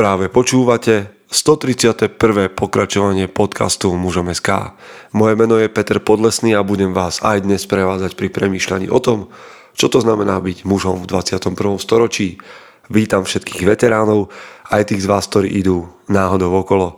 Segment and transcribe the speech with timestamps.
[0.00, 2.16] Práve počúvate 131.
[2.56, 4.72] pokračovanie podcastu Mužom SK.
[5.12, 9.28] Moje meno je Peter Podlesný a budem vás aj dnes prevádzať pri premýšľaní o tom,
[9.76, 11.52] čo to znamená byť mužom v 21.
[11.76, 12.40] storočí.
[12.88, 14.32] Vítam všetkých veteránov,
[14.72, 16.96] aj tých z vás, ktorí idú náhodou okolo.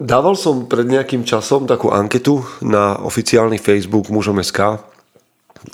[0.00, 4.80] Dával som pred nejakým časom takú anketu na oficiálny Facebook Mužom SK,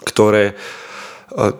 [0.02, 0.58] ktoré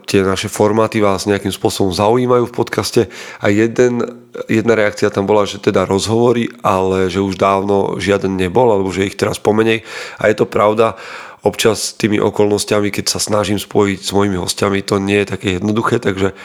[0.07, 3.02] tie naše formáty vás nejakým spôsobom zaujímajú v podcaste
[3.39, 4.02] a jeden,
[4.50, 9.06] jedna reakcia tam bola, že teda rozhovory, ale že už dávno žiaden nebol, alebo že
[9.06, 9.87] ich teraz pomenej
[10.19, 10.98] a je to pravda,
[11.41, 15.97] občas tými okolnostiami, keď sa snažím spojiť s mojimi hostiami, to nie je také jednoduché,
[15.97, 16.37] takže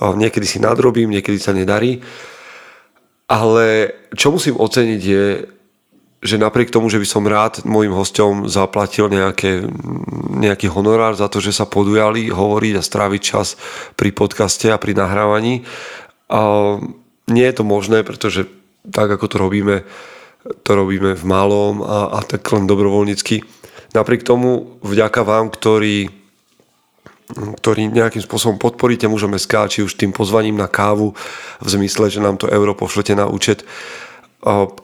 [0.00, 1.98] niekedy si nadrobím, niekedy sa nedarí.
[3.26, 5.26] Ale čo musím oceniť je,
[6.26, 9.64] že napriek tomu, že by som rád môjim hosťom zaplatil nejaké,
[10.36, 13.54] nejaký honorár za to, že sa podujali hovoriť a stráviť čas
[13.94, 15.62] pri podcaste a pri nahrávaní,
[16.26, 16.40] a
[17.30, 18.50] nie je to možné, pretože
[18.90, 19.76] tak ako to robíme,
[20.62, 23.42] to robíme v malom a, a tak len dobrovoľnícky.
[23.94, 26.10] Napriek tomu, vďaka vám, ktorí,
[27.62, 31.14] ktorí nejakým spôsobom podporíte mužom SK, či už tým pozvaním na kávu
[31.62, 33.62] v zmysle, že nám to euro pošlete na účet,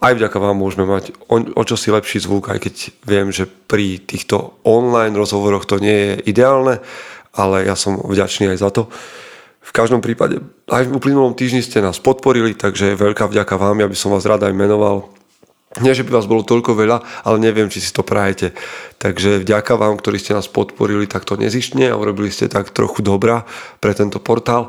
[0.03, 4.01] aj vďaka vám môžeme mať o, o čosi lepší zvuk, aj keď viem, že pri
[4.01, 6.81] týchto online rozhovoroch to nie je ideálne,
[7.37, 8.89] ale ja som vďačný aj za to.
[9.63, 13.89] V každom prípade, aj v uplynulom týždni ste nás podporili, takže veľká vďaka vám, ja
[13.89, 15.07] by som vás rád aj menoval.
[15.81, 18.53] Nie, že by vás bolo toľko veľa, ale neviem, či si to prajete.
[19.01, 23.49] Takže vďaka vám, ktorí ste nás podporili takto nezištne a urobili ste tak trochu dobra
[23.81, 24.69] pre tento portál.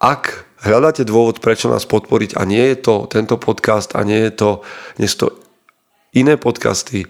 [0.00, 4.32] Ak hľadáte dôvod, prečo nás podporiť a nie je to tento podcast a nie je
[4.32, 4.50] to,
[4.96, 5.28] nie sú to
[6.10, 7.06] iné podcasty,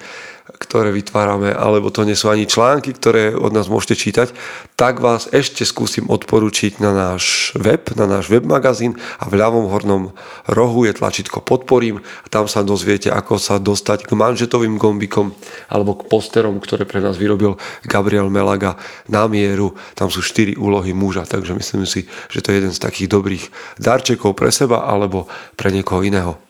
[0.61, 4.29] ktoré vytvárame, alebo to nie sú ani články, ktoré od nás môžete čítať,
[4.77, 10.03] tak vás ešte skúsim odporučiť na náš web, na náš webmagazín a v ľavom hornom
[10.51, 15.33] rohu je tlačítko podporím a tam sa dozviete, ako sa dostať k manžetovým gombikom
[15.71, 17.57] alebo k posterom, ktoré pre nás vyrobil
[17.87, 18.77] Gabriel Melaga
[19.09, 19.73] na mieru.
[19.97, 23.45] Tam sú 4 úlohy muža, takže myslím si, že to je jeden z takých dobrých
[23.81, 26.50] darčekov pre seba alebo pre niekoho iného.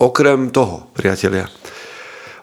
[0.00, 1.44] Okrem toho, priatelia,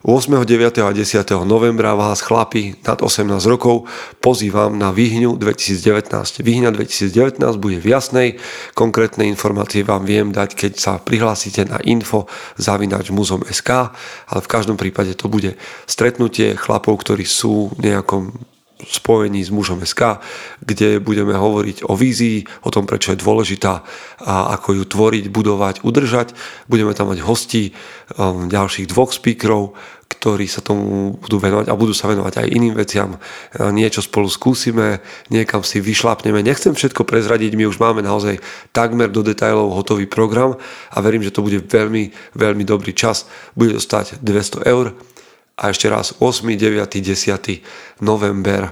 [0.01, 0.81] 8., 9.
[0.81, 1.45] a 10.
[1.45, 3.85] novembra vás chlapi nad 18 rokov
[4.17, 6.41] pozývam na Výhňu 2019.
[6.41, 8.41] Výhňa 2019 bude v jasnej,
[8.73, 12.25] konkrétne informácie vám viem dať, keď sa prihlásite na info
[12.57, 13.93] zavinač muzom SK,
[14.29, 15.53] ale v každom prípade to bude
[15.85, 18.33] stretnutie chlapov, ktorí sú v nejakom
[18.87, 20.23] spojení s mužom SK,
[20.61, 23.83] kde budeme hovoriť o vízii, o tom, prečo je dôležitá
[24.21, 26.33] a ako ju tvoriť, budovať, udržať.
[26.65, 27.71] Budeme tam mať hostí,
[28.17, 29.73] um, ďalších dvoch speakerov,
[30.21, 33.15] ktorí sa tomu budú venovať a budú sa venovať aj iným veciam.
[33.57, 34.99] Niečo spolu skúsime,
[35.31, 36.43] niekam si vyšlapneme.
[36.43, 38.43] Nechcem všetko prezradiť, my už máme naozaj
[38.75, 40.59] takmer do detailov hotový program
[40.91, 43.25] a verím, že to bude veľmi, veľmi dobrý čas.
[43.55, 44.93] Bude to stať 200 eur
[45.57, 48.03] a ešte raz 8., 9., 10.
[48.03, 48.71] november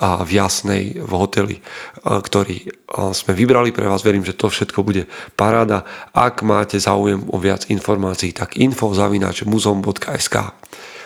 [0.00, 1.56] v Jasnej v hoteli,
[2.00, 2.72] ktorý
[3.12, 4.00] sme vybrali pre vás.
[4.00, 5.04] Verím, že to všetko bude
[5.36, 5.84] paráda.
[6.16, 10.36] Ak máte záujem o viac informácií, tak info zavinač muzom.sk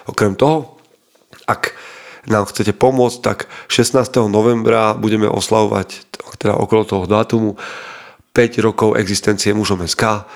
[0.05, 0.79] Okrem toho,
[1.49, 1.75] ak
[2.29, 3.39] nám chcete pomôcť, tak
[3.73, 4.05] 16.
[4.29, 7.57] novembra budeme oslavovať teda okolo toho dátumu
[8.37, 10.29] 5 rokov existencie mužom SK.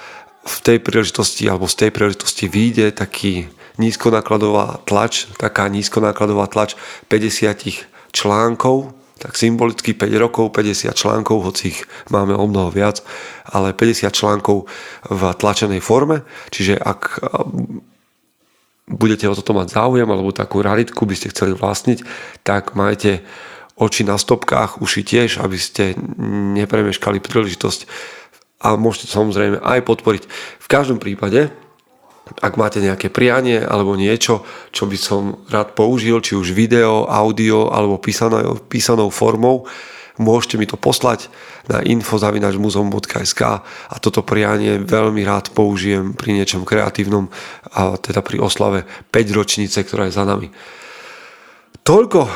[0.48, 6.74] V tej príležitosti alebo z tej príležitosti vyjde taký nízkonákladová tlač, taká nízkonákladová tlač
[7.08, 11.80] 50 článkov, tak symbolicky 5 rokov, 50 článkov, hoci ich
[12.10, 13.02] máme o mnoho viac,
[13.50, 14.70] ale 50 článkov
[15.10, 16.22] v tlačenej forme,
[16.54, 17.22] čiže ak
[18.88, 21.98] budete o toto mať záujem alebo takú raritku by ste chceli vlastniť,
[22.46, 23.20] tak majte
[23.78, 25.94] oči na stopkách, uši tiež, aby ste
[26.58, 27.86] nepremeškali príležitosť
[28.64, 30.22] a môžete samozrejme aj podporiť.
[30.58, 31.54] V každom prípade
[32.38, 37.72] ak máte nejaké prianie alebo niečo, čo by som rád použil, či už video, audio
[37.72, 39.64] alebo písanou, písanou formou,
[40.18, 41.30] môžete mi to poslať
[41.70, 47.30] na info.muzom.sk a toto prianie veľmi rád použijem pri niečom kreatívnom
[47.70, 48.82] a teda pri oslave
[49.14, 50.50] 5 ročnice, ktorá je za nami.
[51.86, 52.26] Toľko,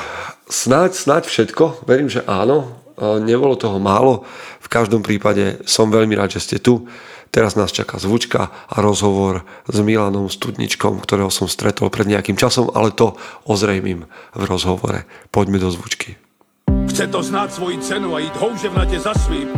[0.46, 2.80] snáď, snáď všetko, verím, že áno,
[3.20, 4.22] nebolo toho málo,
[4.62, 6.86] v každom prípade som veľmi rád, že ste tu
[7.32, 12.68] Teraz nás čaká zvučka a rozhovor s Milanom Studničkom, ktorého som stretol pred nejakým časom,
[12.76, 13.16] ale to
[13.48, 14.04] ozrejmím
[14.36, 15.08] v rozhovore.
[15.32, 16.20] Poďme do zvučky.
[16.92, 19.48] Chce to znát svoji cenu a jít houževnatě za svým.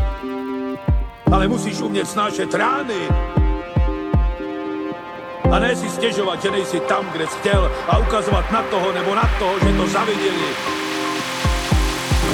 [1.33, 3.11] Ale musíš umět snášet rány.
[5.51, 9.15] A ne si stěžovat, že nejsi tam, kde jsi chtěl a ukazovat na toho nebo
[9.15, 10.51] na toho, že to zaviděli.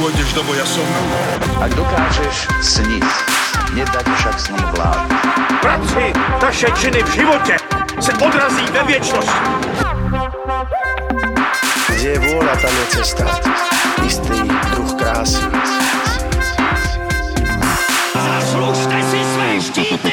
[0.00, 0.88] Pôjdeš do boja som.
[1.60, 3.04] Ak dokážeš sniť,
[3.74, 5.22] nedať však s ním vládnuť.
[5.60, 6.04] Práci
[6.42, 7.54] naše činy v životě
[8.00, 9.40] se odrazí ve věčnosti.
[11.90, 13.24] Kde je vôľa, tam je cesta.
[14.00, 14.40] Istý
[14.72, 15.44] druh krásy.
[18.16, 20.12] Zaslužte si své štíty!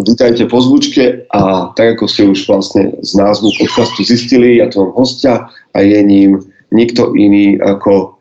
[0.00, 4.84] Vítajte po zvučke a tak ako ste už vlastne z názvu podcastu zistili, ja tu
[4.84, 6.40] mám hostia a je ním
[6.72, 8.16] nikto iný ako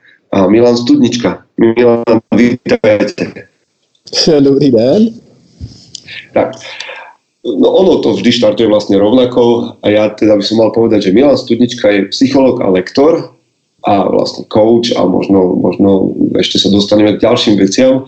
[0.48, 1.44] Milan Studnička.
[1.60, 2.04] Milan,
[2.36, 3.52] vítajte.
[4.40, 5.12] Dobrý den.
[6.34, 6.56] Tak,
[7.44, 11.16] no ono to vždy štartuje vlastne rovnako a ja teda by som mal povedať, že
[11.16, 13.36] Milan Studnička je psycholog a lektor
[13.84, 18.08] a vlastne coach a možno, možno ešte sa dostaneme k ďalším veciam.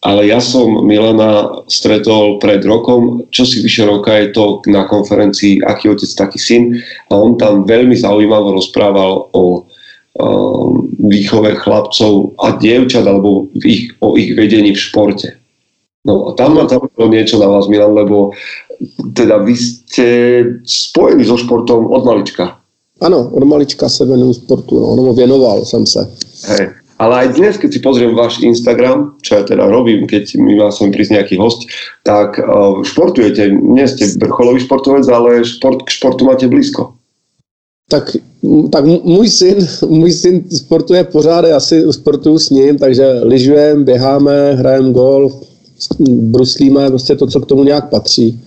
[0.00, 5.58] Ale ja som Milana stretol pred rokom, čo si vyše roka je to na konferencii
[5.66, 6.62] Aký otec, taký syn
[7.10, 9.67] a on tam veľmi zaujímavo rozprával o
[10.98, 15.38] výchove chlapcov a dievčat alebo v ich, o ich vedení v športe.
[16.06, 18.32] No a tam zaujímalo niečo na vás, Milan, lebo
[19.14, 20.06] teda vy ste
[20.64, 22.58] spojení so športom od malička.
[23.00, 26.10] Ano, od malička se věnuju sportu, no, no věnoval jsem se.
[26.46, 26.68] Hej.
[26.98, 30.74] Ale aj dnes, keď si pozriem váš Instagram, čo ja teda robím, keď mi má
[30.74, 31.70] sem prísť nejaký host,
[32.02, 36.97] tak uh, športujete, nie ste vrcholový športovec, ale šport, k športu máte blízko.
[37.88, 38.16] Tak,
[38.72, 39.58] tak můj syn,
[39.88, 45.32] můj syn sportuje pořád, já si sportuju s ním, takže lyžujeme, běháme, hrajeme golf,
[46.08, 48.40] bruslíme, prostě to, co k tomu nějak patří.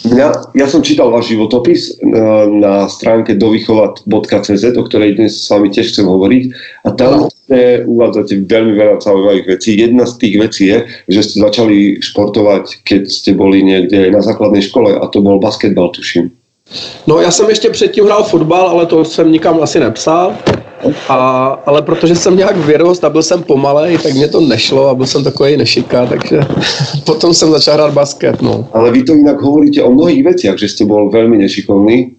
[0.00, 5.68] Mňa, ja som čítal váš životopis na, na stránke dovychovat.cz, o ktorej dnes s vami
[5.68, 6.42] tiež chcem hovoriť.
[6.88, 9.76] A tam ste uvádzate veľmi veľa zaujímavých vecí.
[9.76, 14.64] Jedna z tých vecí je, že ste začali športovať, keď ste boli niekde na základnej
[14.64, 16.32] škole a to bol basketbal, tuším.
[17.06, 20.34] No já jsem ještě předtím hrál fotbal, ale to jsem nikam asi nepsal.
[21.08, 21.16] A,
[21.66, 25.06] ale protože jsem nějak vyrost a byl jsem pomalej, tak mě to nešlo a byl
[25.06, 26.40] jsem takový nešiká, takže
[27.06, 28.42] potom jsem začal hrát basket.
[28.42, 28.66] No.
[28.72, 32.16] Ale vy to inak hovoríte o mnohých veciach, že ste bol veľmi nešikovný,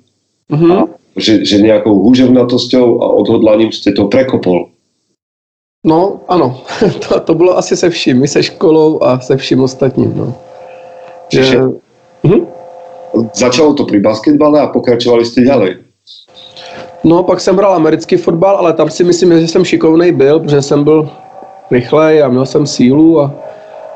[0.51, 0.83] Mhm.
[1.17, 4.67] že, že nejakou húževnatosťou a odhodlaním ste to prekopol.
[5.87, 6.61] No, ano,
[7.07, 10.13] to, to bylo asi se vším, i se školou a se vším ostatním.
[10.15, 10.35] No.
[11.33, 11.59] Že, Čiže-
[12.23, 12.39] mhm.
[13.33, 15.83] Začalo to pri basketbale a pokračovali ste ďalej.
[17.03, 20.61] No, pak jsem hrál americký fotbal, ale tam si myslím, že jsem šikovný byl, protože
[20.61, 21.09] jsem byl
[21.71, 23.33] rychlej a měl jsem sílu a,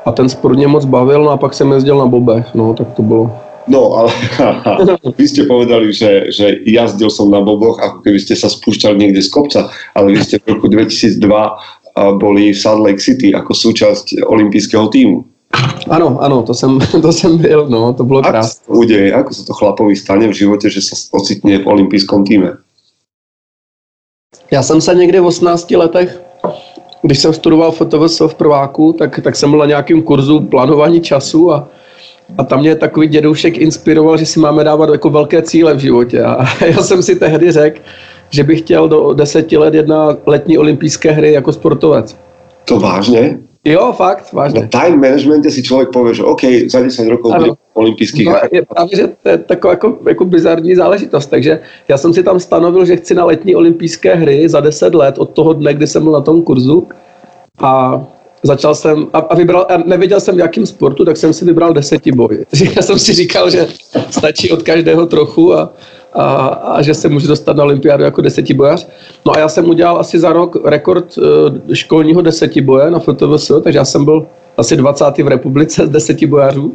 [0.04, 2.92] a ten sport mě moc bavil, no a pak jsem jezdil na bobech, no, tak
[2.92, 3.30] to bylo.
[3.68, 4.10] No, ale
[5.18, 9.18] vy ste povedali, že, že jazdil som na boboch, ako keby ste sa spúšťali niekde
[9.18, 9.66] z kopca,
[9.98, 11.18] ale vy ste v roku 2002
[11.98, 15.26] a boli v Salt Lake City ako súčasť olympijského týmu.
[15.88, 19.14] Ano, ano, to jsem, to jsem byl, no, to Ako sa to udeje?
[19.14, 22.58] Ako sa to chlapovi stane v živote, že sa ocitne v olympijskom týme?
[24.50, 26.22] Já jsem se někdy v 18 letech,
[27.02, 31.52] když jsem studoval FTVS v prváku, tak, tak jsem byl na nějakém kurzu plánování času
[31.52, 31.68] a,
[32.38, 36.22] a tam mě takový dědoušek inspiroval, že si máme dávat jako velké cíle v životě.
[36.22, 37.80] A já jsem si tehdy řekl,
[38.30, 42.16] že bych chtěl do deseti let jet na letní olympijské hry jako sportovec.
[42.64, 43.38] To vážne?
[43.66, 44.68] Jo, fakt, Na vážně.
[44.70, 46.40] time managemente si človek povie, že OK,
[46.70, 47.44] za 10 rokov Ano.
[47.44, 51.26] bude v olympijských No, je právě, že to je taková jako, jako bizarní záležitost.
[51.26, 55.18] Takže já jsem si tam stanovil, že chci na letní olympijské hry za 10 let
[55.18, 56.86] od toho dne, kdy jsem byl na tom kurzu.
[57.62, 58.00] A
[58.42, 61.72] začal jsem, a, a, vybral, a nevěděl jsem v jakém sportu, tak jsem si vybral
[61.72, 62.44] desetiboj.
[62.76, 63.66] Já jsem si říkal, že
[64.10, 65.72] stačí od každého trochu a,
[66.16, 68.88] a, a že se můžu dostat na olympiádu jako desetibojař.
[69.26, 73.78] No a já jsem udělal asi za rok rekord eh, školního desetiboje na FTVS, takže
[73.78, 75.04] já jsem byl asi 20.
[75.18, 76.74] v republice z desetibojařů.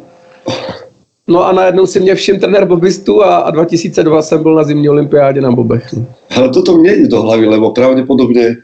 [1.27, 4.89] No a najednou si mě všim trenér bobistů a, a 2002 jsem byl na zimní
[4.89, 5.93] olympiádě na bobech.
[5.93, 6.05] No.
[6.35, 8.59] Ale toto mne ide do hlavy, lebo pravdepodobne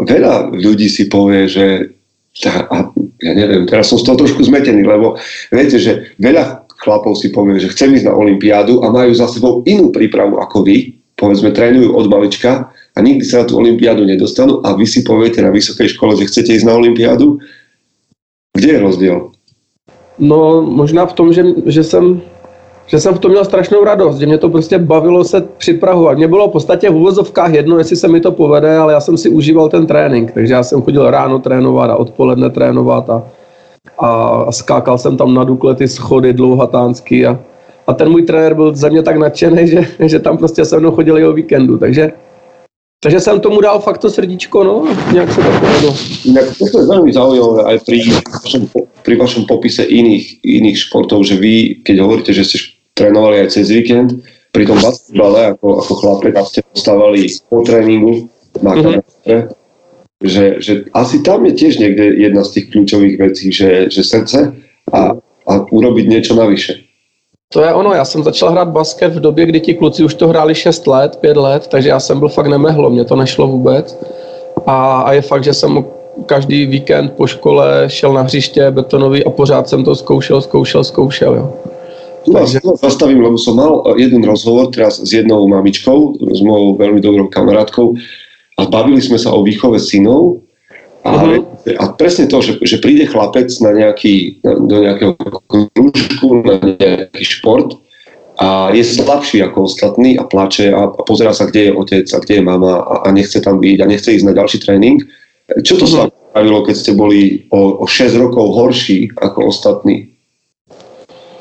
[0.00, 1.92] veľa ľudí si povie, že
[2.32, 2.88] tá, a
[3.20, 5.20] ja neviem, teraz som z toho trošku zmetený, lebo
[5.52, 9.62] viete, že veľa chlapov si povie, že chcem ísť na olympiádu a majú za sebou
[9.64, 14.58] inú prípravu ako vy, povedzme trénujú od malička a nikdy sa na tú olympiádu nedostanú
[14.66, 17.38] a vy si poviete na vysokej škole, že chcete ísť na olympiádu.
[18.52, 19.32] Kde je rozdiel?
[20.18, 22.20] no možná v tom, že, že jsem
[22.86, 26.18] že jsem v tom měl strašnou radost, že mě to prostě bavilo se připravovat.
[26.18, 29.16] Mě bylo v podstatě v uvozovkách jedno, jestli se mi to povede, ale já jsem
[29.16, 33.22] si užíval ten trénink, takže já jsem chodil ráno trénovat a odpoledne trénovat a,
[33.98, 37.38] a, skákal jsem tam na Dukle ty schody dlouhatánsky a,
[37.86, 40.90] a ten můj trenér byl ze mě tak nadšený, že, že tam prostě se mnou
[40.90, 42.12] chodil i o víkendu, takže
[43.04, 45.94] takže jsem tomu dal fakt to srdíčko, no, nějak se to povedlo.
[46.24, 47.98] Inak toto je veľmi zaujímavé aj pri
[48.30, 48.62] vašom,
[49.02, 52.58] pri vašom popise iných, iných športov, že vy, keď hovoríte, že ste
[52.94, 54.22] trénovali aj cez víkend,
[54.54, 58.30] pri tom basketbale ako, ako chlapec ste dostávali po tréningu
[58.62, 58.86] na Mhm.
[58.86, 59.61] mm-hmm.
[60.24, 64.54] Že, že asi tam je tiež niekde jedna z tých kľúčových vecí, že, že srdce
[64.92, 65.00] a,
[65.46, 66.82] a urobiť niečo navyše.
[67.52, 70.28] To je ono, já jsem začal hrát basket v době, kdy ti kluci už to
[70.28, 73.98] hráli 6 let, 5 let, takže já jsem byl fakt nemehlo, mě to nešlo vůbec.
[74.66, 75.84] A, a je fakt, že jsem
[76.26, 81.34] každý víkend po škole šel na hřiště betonový a pořád jsem to zkoušel, zkoušel, zkoušel,
[81.34, 81.52] jo.
[82.24, 87.02] Tu vás zastavím, lebo som mal jeden rozhovor teraz s jednou mamičkou, s mojou veľmi
[87.02, 87.98] dobrou kamarátkou
[88.58, 90.44] a bavili sme sa o výchove synov
[91.02, 91.42] a, uh-huh.
[91.82, 95.18] a presne to, že, že príde chlapec na nejaký, do nejakého
[95.50, 97.74] krúžku, na nejaký šport
[98.38, 102.18] a je slabší ako ostatní a plače a, a pozera sa, kde je otec a
[102.22, 104.98] kde je mama a, a nechce tam byť a nechce ísť na ďalší tréning.
[105.62, 106.08] Čo to uh-huh.
[106.08, 110.12] sa spravilo, keď ste boli o, o 6 rokov horší ako ostatní?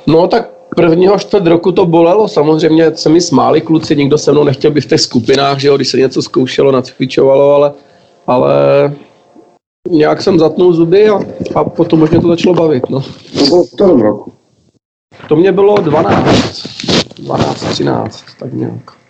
[0.09, 4.43] No tak prvního čtvrt roku to bolelo, samozřejmě se mi smáli kluci, nikdo se mnou
[4.43, 7.73] nechtěl být v těch skupinách, že jo, když se něco zkoušelo, nacvičovalo, ale,
[8.27, 8.53] ale
[9.89, 11.19] nějak jsem zatnul zuby a,
[11.55, 13.01] a potom už mě to začalo bavit, no.
[13.39, 14.31] To bylo v kterém roku?
[15.27, 16.67] To mě bylo 12,
[17.19, 19.01] 12, 13, tak nějak.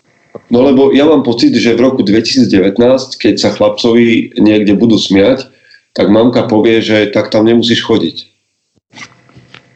[0.51, 5.47] No lebo ja mám pocit, že v roku 2019, keď sa chlapcovi niekde budú smiať,
[5.91, 8.30] tak mamka povie, že tak tam nemusíš chodiť.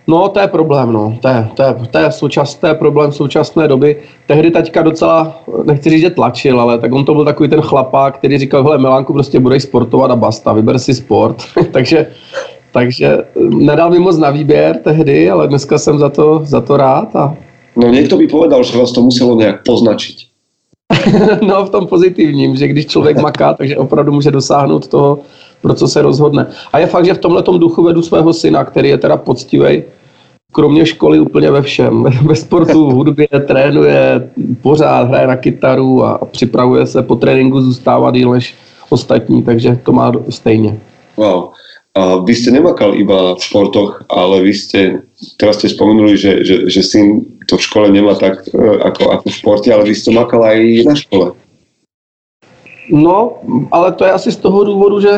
[0.07, 1.17] No, to je problém, no.
[1.21, 4.01] To je, to je, to je, součas, to je problém současné doby.
[4.25, 8.17] Tehdy taťka docela, nechci říct, že tlačil, ale tak on to byl takový ten chlapák,
[8.17, 11.43] který říkal, hele, Milánku, prostě budeš sportovat a basta, vyber si sport.
[11.71, 12.07] takže,
[12.71, 13.17] takže
[13.49, 17.15] nedal mi moc na výběr tehdy, ale dneska jsem za to, za to rád.
[17.15, 17.35] A...
[17.75, 20.15] No někdo by povedal, že vás to muselo nějak poznačit.
[21.41, 25.19] no v tom pozitivním, že když člověk maká, takže opravdu může dosáhnout toho,
[25.61, 26.47] pro co se rozhodne.
[26.73, 29.83] A je fakt, že v tomhle duchu vedu svého syna, který je teda poctivý,
[30.51, 32.03] kromě školy úplně ve všem.
[32.27, 34.29] Ve sportu, v hudbě, trénuje
[34.61, 38.55] pořád, hraje na kytaru a připravuje se po tréninku zůstává díl než
[38.89, 40.79] ostatní, takže to má stejně.
[41.17, 41.49] Wow.
[41.95, 44.79] A vy ste nemakal iba v športoch, ale vy ste,
[45.39, 49.25] teraz ste spomenuli, že, že, že syn to v škole nemá tak e, ako, ako
[49.31, 51.31] v športe, ale vy ste makal aj na škole.
[52.91, 53.39] No,
[53.71, 55.13] ale to je asi z toho důvodu, že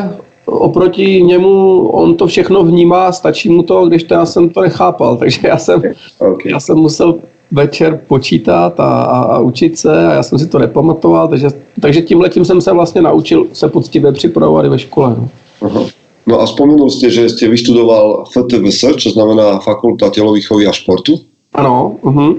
[0.50, 5.16] oproti němu on to všechno vnímá, stačí mu to, když to já jsem to nechápal,
[5.20, 5.82] takže já jsem,
[6.18, 6.52] okay.
[6.52, 7.14] já jsem musel
[7.50, 11.48] večer počítat a, a, a učit se a já jsem si to nepamatoval, takže,
[11.80, 15.16] takže tím letím jsem se vlastně naučil se poctivě připravovat i ve škole.
[15.18, 15.28] No.
[15.62, 15.84] Aha.
[16.26, 21.20] No a spomenul jste, že jste vyštudoval FTVS, čo znamená Fakulta tělovýchovy a športu?
[21.54, 21.96] Ano.
[22.02, 22.36] Uh-huh.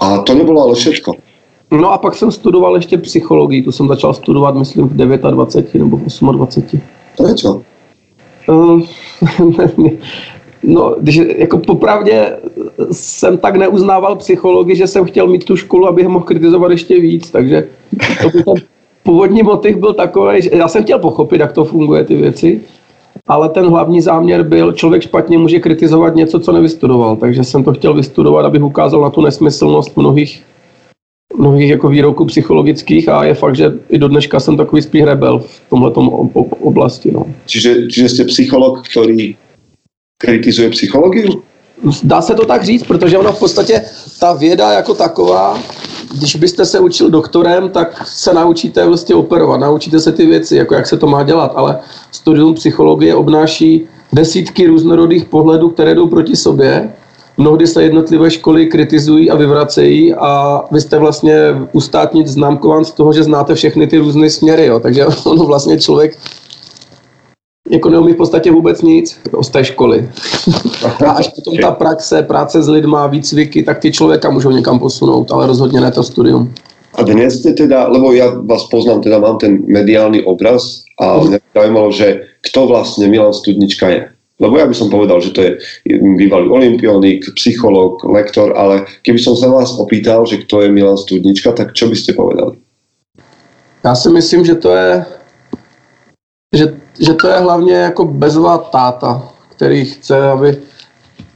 [0.00, 1.12] A to nebylo ale všechno.
[1.70, 5.96] No a pak jsem studoval ještě psychologii, tu jsem začal studovat, myslím, v 29 nebo
[5.96, 6.80] v 28.
[7.16, 7.62] Prečo?
[8.48, 8.80] Uh,
[10.62, 12.36] no, když, jako popravdě
[12.90, 17.30] jsem tak neuznával psychologii, že jsem chtěl mít tu školu, abych mohl kritizovat ještě víc,
[17.30, 17.68] takže
[18.22, 18.54] to by ten
[19.02, 22.60] původní motiv byl takový, že já jsem chtěl pochopit, jak to funguje, ty věci,
[23.28, 27.72] ale ten hlavní záměr byl, člověk špatně může kritizovat něco, co nevystudoval, takže jsem to
[27.72, 30.42] chtěl vystudovat, abych ukázal na tu nesmyslnost mnohých
[31.38, 35.38] mnohých jako výroků psychologických a je fakt, že i do dneška jsem takový spíš rebel
[35.38, 35.90] v tomhle
[36.60, 37.12] oblasti.
[37.12, 37.26] No.
[37.46, 39.36] Čiže, čiže jste psycholog, který
[40.18, 41.28] kritizuje psychologii?
[42.02, 43.82] Dá se to tak říct, protože ona v podstatě,
[44.20, 45.58] ta věda jako taková,
[46.18, 50.74] když byste se učil doktorem, tak se naučíte vlastně operovat, naučíte se ty věci, jako
[50.74, 51.78] jak se to má dělat, ale
[52.10, 56.92] studium psychologie obnáší desítky různorodých pohledů, které jdou proti sobě
[57.36, 61.34] Mnohdy se jednotlivé školy kritizují a vyvracejí a vy jste vlastně
[61.72, 64.80] ustátnit známkován z toho, že znáte všechny ty různé směry, jo.
[64.80, 66.18] takže ono vlastně člověk
[67.70, 70.10] jako neumí v podstatě vůbec nic z té školy.
[71.06, 75.32] a až potom ta praxe, práce s lidma, výcviky, tak ty člověka můžou někam posunout,
[75.32, 76.54] ale rozhodně ne to studium.
[76.92, 81.40] A dnes ste teda, lebo ja vás poznám, teda mám ten mediálny obraz a mňa
[81.56, 84.11] zaujímalo, že kto vlastne Milan Studnička je.
[84.40, 85.50] Lebo ja by som povedal, že to je
[86.16, 91.52] bývalý olimpionik, psychológ, lektor, ale keby som sa vás opýtal, že kto je Milan Studnička,
[91.52, 92.56] tak čo by ste povedali?
[93.84, 95.04] Já si myslím, že to je,
[96.54, 96.66] že,
[97.00, 100.56] že to je hlavně jako bezvá táta, který chce, aby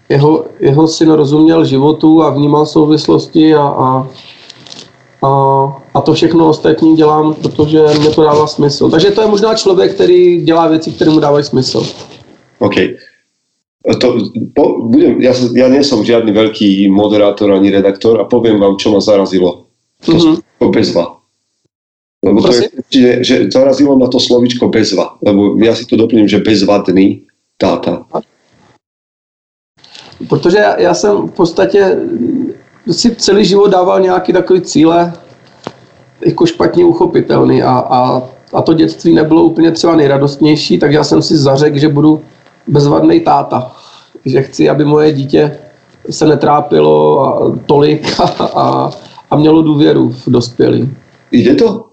[0.09, 4.09] jeho, jeho syn rozuměl životu a vnímal souvislosti a, a,
[5.23, 5.29] a,
[5.95, 8.91] a to všechno ostatní dělám, protože mě to dává smysl.
[8.91, 11.83] Takže to je možná člověk, který dělá věci, které mu dávají smysl.
[12.59, 12.77] OK.
[13.87, 14.19] To,
[14.51, 18.91] po, budem, ja, ja nie som žiadny veľký moderátor ani redaktor a poviem vám, čo
[18.91, 19.71] ma zarazilo.
[20.03, 20.35] To mm-hmm.
[20.43, 21.05] slovičko bezva.
[22.27, 25.15] Lebo to je, že, že zarazilo ma to slovičko bezva.
[25.23, 28.03] Lebo ja si to doplním, že bezvadný táta.
[30.29, 31.99] Protože já, já jsem v podstatě
[32.91, 35.13] si celý život dával nějaký takový cíle
[36.21, 38.23] jako špatně uchopitelný a, a,
[38.53, 42.23] a to dětství nebylo úplně třeba nejradostnější, tak já jsem si zařekl, že budu
[42.69, 43.73] bezvadný táta.
[44.25, 45.59] Že chci, aby moje dítě
[46.11, 48.91] se netrápilo a tolik a, a,
[49.31, 50.91] a mělo důvěru v dospělí.
[51.33, 51.85] Jde to?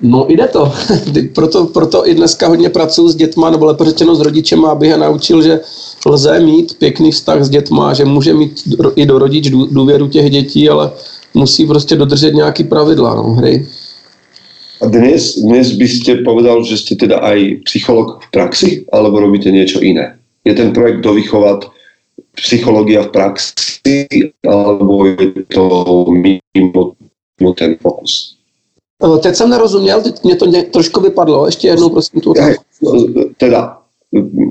[0.00, 0.72] No jde to.
[1.34, 4.98] proto, proto i dneska hodně pracuji s dětma, nebo lépe řečeno s rodičem, abych je
[4.98, 5.60] naučil, že
[6.06, 8.62] lze mít pěkný vztah s dětma, že může mít
[8.96, 10.90] i do rodič důvěru těch dětí, ale
[11.34, 13.66] musí prostě dodržet nějaký pravidla no, hry.
[14.82, 19.50] A dnes, dnes by ste povedal, že ste teda aj psycholog v praxi, alebo robíte
[19.54, 20.18] niečo iné?
[20.42, 21.70] Je ten projekt dovychovať
[22.34, 24.06] psychológia v praxi,
[24.42, 25.64] alebo je to
[26.10, 26.98] mimo,
[27.38, 28.34] mimo ten fokus?
[29.04, 31.46] Eh, teď jsem nerozuměl, teď mě to ně, trošku vypadlo.
[31.46, 32.54] Ještě jednou, prosím, tu ja,
[33.36, 33.78] Teda,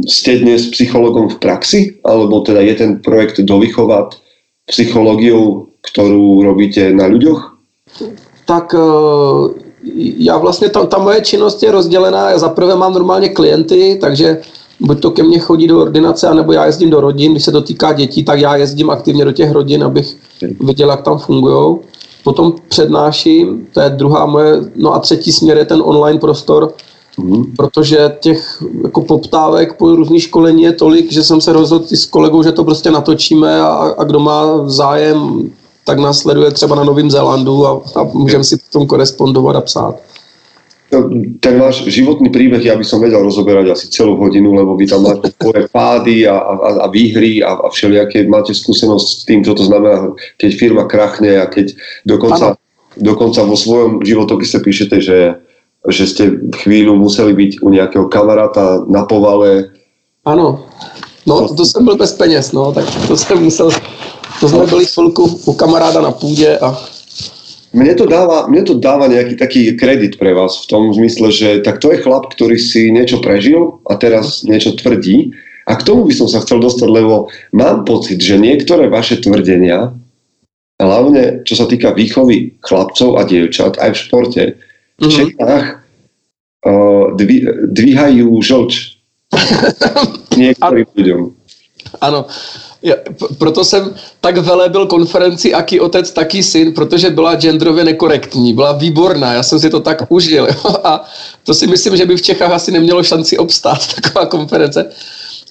[0.03, 4.19] ste dnes psychologom v praxi, alebo teda je ten projekt dovychovať
[4.67, 7.39] psychológiou, ktorú robíte na ľuďoch?
[8.43, 9.63] Tak eh,
[10.17, 14.41] já vlastně, ta, ta moje činnost je rozdělená, já zaprvé mám normálně klienty, takže
[14.79, 17.61] buď to ke mně chodí do ordinace, anebo já jezdím do rodin, když se to
[17.61, 20.17] týká dětí, tak já jezdím aktivně do těch rodin, abych
[20.59, 21.77] viděl, jak tam fungují.
[22.23, 26.73] Potom přednáším, to je druhá moje, no a třetí směr je ten online prostor,
[27.17, 27.43] mm.
[27.57, 32.43] protože těch jako poptávek po různých školení je tolik, že jsem se rozhodl s kolegou,
[32.43, 35.49] že to prostě natočíme a, a kdo má zájem,
[35.85, 39.95] tak nás sleduje třeba na Novém Zélandu a, a můžeme si tom korespondovat a psát.
[40.93, 41.09] No,
[41.41, 45.01] ten váš životný príbeh, ja by som vedel rozoberať asi celú hodinu, lebo vy tam
[45.01, 49.57] máte svoje pády a, a, a výhry a, a všelijaké, máte skúsenosť s tým, čo
[49.57, 51.73] to znamená, keď firma krachne a keď
[52.05, 52.61] dokonca,
[52.93, 55.19] dokonca vo svojom životopise píšete, že,
[55.89, 56.23] že ste
[56.61, 59.73] chvíľu museli byť u nejakého kamaráta na povale.
[60.29, 60.69] Ano,
[61.25, 63.71] no to, to jsem byl bez peněz, no, tak to jsem musel,
[64.39, 66.77] to jsme byli chvilku u kamaráda na půdě a
[67.73, 71.49] mne to, dáva, mne to dáva nejaký taký kredit pre vás v tom zmysle, že
[71.65, 75.33] tak to je chlap, ktorý si niečo prežil a teraz niečo tvrdí.
[75.65, 79.89] A k tomu by som sa chcel dostať, lebo mám pocit, že niektoré vaše tvrdenia,
[80.77, 84.43] hlavne čo sa týka výchovy chlapcov a dievčat aj v športe,
[85.01, 85.09] v mhm.
[85.09, 85.65] Čechách
[86.69, 87.37] uh, dví,
[87.73, 89.01] dvíhajú žlč
[90.37, 91.21] niektorým ľuďom.
[92.01, 92.25] Ano,
[92.83, 92.95] já,
[93.37, 99.33] proto jsem tak velebil konferenci Aký otec, taký syn, protože byla genderově nekorektní, byla výborná,
[99.33, 100.47] já jsem si to tak užil.
[100.63, 100.75] Jo?
[100.83, 101.03] A
[101.43, 104.89] to si myslím, že by v Čechách asi nemělo šanci obstát taková konference.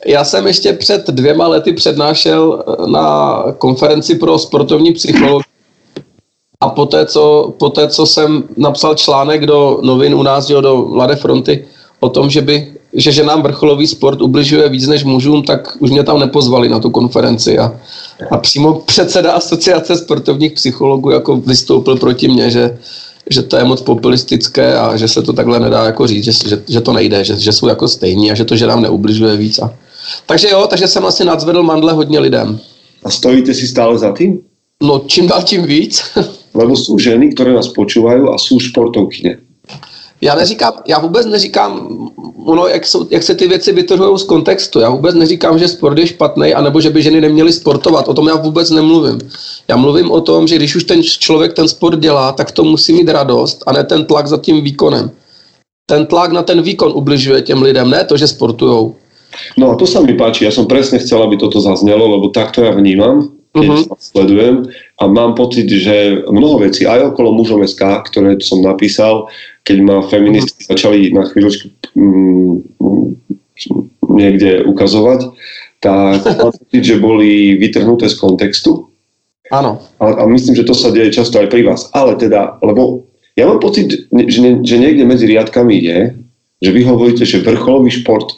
[0.06, 5.52] Já jsem ještě před dvěma lety přednášel eh, na konferenci pro sportovní psychologii
[6.60, 11.16] a poté co, poté, co jsem napsal článek do novin u nás, jo, do Mladé
[11.16, 11.66] fronty,
[12.00, 16.02] o tom, že by že ženám vrcholový sport ubližuje víc než mužům, tak už mě
[16.02, 17.80] tam nepozvali na tu konferenci a,
[18.30, 22.78] a přímo předseda asociace sportovních psychologů jako vystoupil proti mně, že,
[23.30, 26.62] že to je moc populistické a že se to takhle nedá jako říct, že, že,
[26.68, 29.58] že to nejde, že, že jsou jako stejní a že to ženám neubližuje víc.
[29.58, 29.74] A,
[30.26, 32.60] takže jo, takže jsem asi nadzvedl mandle hodně lidem.
[33.04, 34.40] A stojíte si stále za tím?
[34.82, 36.02] No čím dál tím víc.
[36.54, 39.38] Lebo jsou ženy, které nás počúvají a jsou športovkyně.
[40.22, 41.98] Já neříkám, já vůbec neříkám,
[42.44, 44.80] ono, jak, jsou, jak se ty věci vytrhují z kontextu.
[44.80, 48.08] Já vůbec neříkám, že sport je špatný, anebo že by ženy neměly sportovat.
[48.08, 49.18] O tom já vůbec nemluvím.
[49.68, 52.92] Já mluvím o tom, že když už ten člověk ten sport dělá, tak to musí
[52.92, 55.10] mít radost a ne ten tlak za tím výkonem.
[55.86, 58.94] Ten tlak na ten výkon ubližuje těm lidem, ne to, že sportujou.
[59.56, 62.60] No a to sa mi páči, ja som presne chcel, aby toto zaznelo, lebo takto
[62.68, 64.00] ja vnímam, keď uh-huh.
[64.00, 64.56] sledujem
[64.96, 69.28] a mám pocit, že mnoho vecí aj okolo mužom SK, ktoré som napísal,
[69.62, 72.54] keď ma feministi začali na chvíľočku mm,
[74.08, 75.28] niekde ukazovať,
[75.84, 78.88] tak mám pocit, že boli vytrhnuté z kontextu.
[79.52, 79.84] Áno.
[80.00, 81.92] A, a myslím, že to sa deje často aj pri vás.
[81.92, 83.04] Ale teda, lebo
[83.36, 85.98] ja mám pocit, že, že niekde medzi riadkami je,
[86.64, 88.32] že vy hovoríte, že vrcholový šport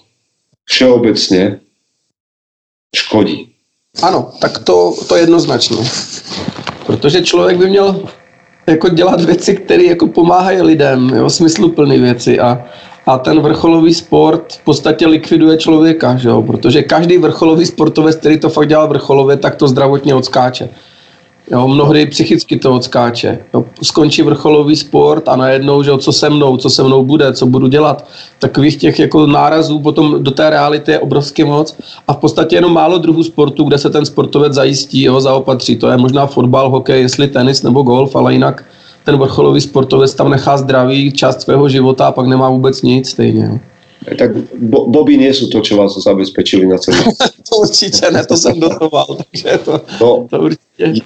[0.67, 1.63] všeobecne
[2.91, 3.54] škodí.
[4.03, 5.77] Ano, tak to, to jednoznačně.
[6.87, 8.03] Protože člověk by měl
[8.67, 12.65] jako dělat věci, které jako pomáhají lidem, jo, smysluplné věci a,
[13.07, 16.43] a ten vrcholový sport v podstatě likviduje člověka, že jo?
[16.43, 20.69] protože každý vrcholový sportovec, který to fakt dělá vrcholově, tak to zdravotně odskáče.
[21.51, 23.39] Jo, mnohdy psychicky to odskáče.
[23.55, 27.33] Jo, skončí vrcholový sport a najednou, že jo, co se mnou, co se mnou bude,
[27.33, 28.09] co budu dělat.
[28.39, 31.77] Takových těch jako nárazů potom do té reality je obrovský moc
[32.09, 35.77] a v podstatě jenom málo druhů sportu, kde se ten sportovec zajistí, jeho zaopatří.
[35.77, 38.65] To je možná fotbal, hokej, jestli tenis nebo golf, ale jinak
[39.05, 43.45] ten vrcholový sportovec tam nechá zdravý část svého života a pak nemá vůbec nic stejně.
[43.45, 43.59] Jo.
[44.19, 47.01] Tak bo, Bobby nie sú to, čo vás zabezpečili na celý.
[47.49, 51.01] to určite ne, to som dotoval, takže to, no, to určite.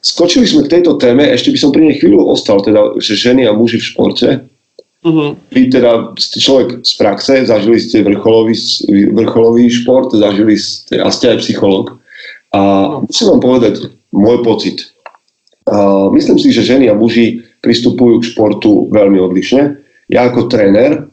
[0.00, 3.44] Skočili sme k tejto téme, ešte by som pri nej chvíľu ostal, teda, že ženy
[3.44, 4.28] a muži v športe.
[5.00, 5.24] Mhm.
[5.48, 8.52] Vy teda ste človek z praxe, zažili ste vrcholový,
[9.16, 11.96] vrcholový šport, zažili ste, a ste aj psycholog.
[12.52, 12.60] A
[13.00, 13.74] musím vám povedať
[14.12, 14.92] môj pocit.
[15.64, 19.80] A myslím si, že ženy a muži pristupujú k športu veľmi odlišne.
[20.12, 21.08] Ja ako tréner,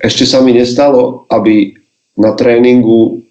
[0.00, 1.72] ešte sa mi nestalo, aby
[2.20, 3.23] na tréningu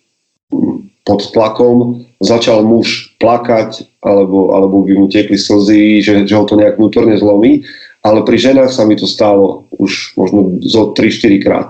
[1.03, 6.55] pod tlakom začal muž plakať, alebo, alebo by mu tekli slzy, že, že ho to
[6.55, 7.67] nejak vnútorne zlomí
[8.03, 11.69] ale pri ženách sa mi to stalo už možno zo 3-4 krát.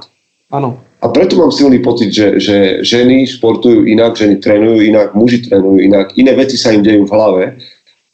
[0.49, 0.81] Ano.
[1.03, 5.77] A preto mám silný pocit, že, že ženy športujú inak, ženy trénujú inak, muži trénujú
[5.83, 7.43] inak, iné veci sa im dejú v hlave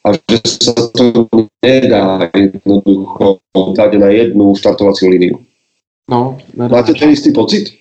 [0.04, 1.28] a že sa to
[1.62, 5.38] nedá jednoducho dať na jednu štartovací líniu.
[6.10, 6.82] No, nedá.
[6.82, 7.78] Máte ten istý pocit?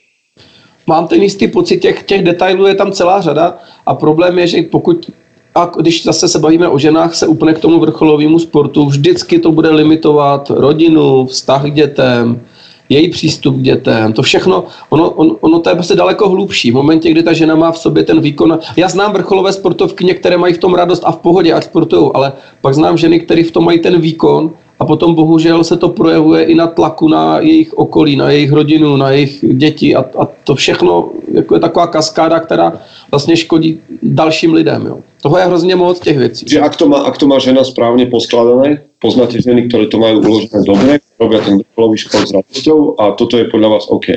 [0.90, 4.62] Mám ten jistý pocit, těch, těch detailů je tam celá řada a problém je, že
[4.62, 5.12] pokud
[5.56, 9.52] a když zase se bavíme o ženách, se úplně k tomu vrcholovému sportu, vždycky to
[9.52, 12.42] bude limitovat rodinu, vztah k dětem,
[12.90, 16.72] její přístup k dětem, to všechno, ono, on, ono to je prostě daleko hlubší.
[16.72, 18.60] V momentě, kdy ta žena má v sobě ten výkon.
[18.76, 22.34] Já znám vrcholové sportovky, některé mají v tom radost a v pohodě, ať sportují, ale
[22.62, 26.44] pak znám ženy, které v tom mají ten výkon a potom bohužel se to projevuje
[26.44, 30.56] i na tlaku na jejich okolí, na jejich rodinu, na jejich děti a, a to
[30.56, 32.74] všechno jako je taková kaskáda, která
[33.12, 34.86] vlastně škodí dalším lidem.
[34.86, 34.98] Jo.
[35.22, 36.46] Toho je hrozně moc těch věcí.
[36.50, 40.24] Že ak to má, ak to má žena správne poskladané, poznáte ženy, ktoré to majú
[40.24, 44.16] uložené dobre, robia ten vrcholový šport s radosťou a toto je podľa vás OK.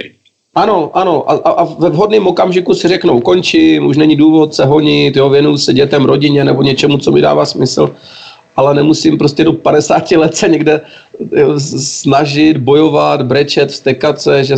[0.55, 1.27] Ano, ano.
[1.27, 5.29] A, a, a ve vhodném okamžiku si řeknou, končím, už není důvod se honit, jo,
[5.29, 7.90] věnuju se dětem, rodině nebo něčemu, co mi dává smysl
[8.56, 10.80] ale nemusím prostě do 50 let se někde
[11.58, 14.54] snažit, bojovat, brečet, vstekat se že,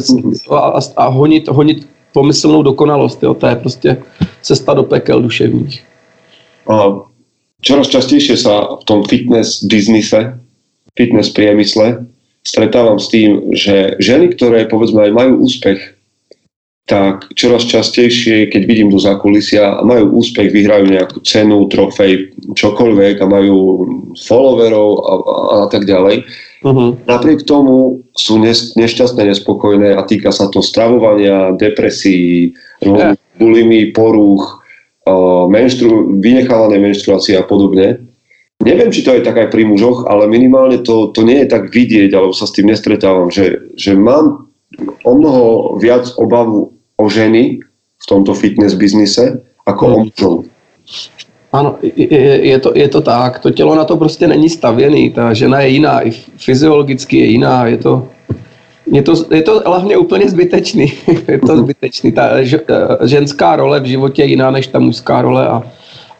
[0.51, 3.23] a, a honit, honit pomyslnou dokonalost.
[3.23, 3.35] Jo.
[3.35, 3.97] To je prostě
[4.43, 5.83] cesta do pekel duševních.
[6.69, 6.97] A
[7.61, 10.41] čoraz častejšie sa v tom fitness biznise,
[10.97, 12.09] fitness priemysle
[12.45, 15.81] stretávam s tým, že ženy, ktoré povedzme aj majú úspech,
[16.85, 23.25] tak čoraz častejšie, keď vidím do zákulisia a majú úspech, vyhrajú nejakú cenu, trofej, čokoľvek
[23.25, 23.57] a majú
[24.19, 26.29] followerov a, a, a tak ďalej.
[26.65, 26.97] Uh-huh.
[27.05, 33.17] Napriek tomu sú nešťastné, nespokojné a týka sa to stravovania, depresí, yeah.
[33.37, 34.65] bulimy, poruch,
[35.53, 38.09] menštru, vynechávanej menštruácie a podobne.
[38.65, 41.69] Neviem, či to je tak aj pri mužoch, ale minimálne to, to nie je tak
[41.69, 44.49] vidieť, alebo sa s tým nestretávam, že, že mám
[45.05, 47.61] o mnoho viac obavu o ženy
[48.01, 49.93] v tomto fitness biznise ako hmm.
[49.93, 50.37] o mužov.
[51.55, 53.39] Ano, je, je, to, je to tak.
[53.39, 55.11] To tělo na to prostě není stavěný.
[55.11, 57.67] Ta žena je jiná, i fyziologicky je jiná.
[57.67, 58.09] Je to,
[58.87, 60.93] je to, je to hlavně úplně zbytečný.
[61.29, 62.13] je to zbytečný.
[62.13, 62.43] Ta
[63.07, 65.63] ženská role v životě je jiná než ta mužská role a,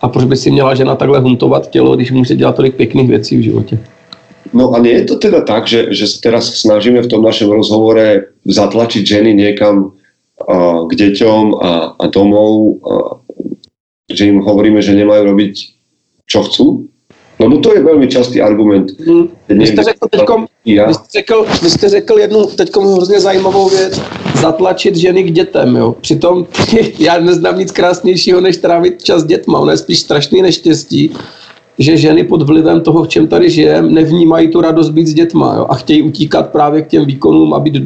[0.03, 3.37] a proč by si měla žena takhle huntovat tělo, když může dělat tolik pěkných věcí
[3.37, 3.79] v životě.
[4.53, 8.31] No a nie je to teda tak, že, že teraz snažíme v tom našem rozhovore
[8.47, 13.24] zatlačiť ženy niekam uh, k deťom a, a domov, uh,
[14.13, 15.55] že im hovoríme, že nemajú robiť,
[16.29, 16.67] čo chcú?
[17.39, 18.93] Lebo to je velmi častý argument.
[19.01, 19.29] Hmm.
[19.49, 20.87] Vy jste řekl, teďkom, já.
[20.87, 24.01] vy jste řekl, vy jste řekl jednu teďkom hrozně zajímavou věc,
[24.41, 25.77] zatlačit ženy k dětem.
[25.77, 25.97] Jo.
[26.01, 26.47] Přitom
[26.99, 29.59] já neznám nic krásnějšího, než trávit čas s dětma.
[29.59, 31.11] Ono je spíš strašný neštěstí,
[31.79, 35.55] že ženy pod vlivem toho, v čem tady žijeme, nevnímají tu radost být s dětma
[35.57, 37.77] jo, a chtějí utíkat právě k těm výkonům a být,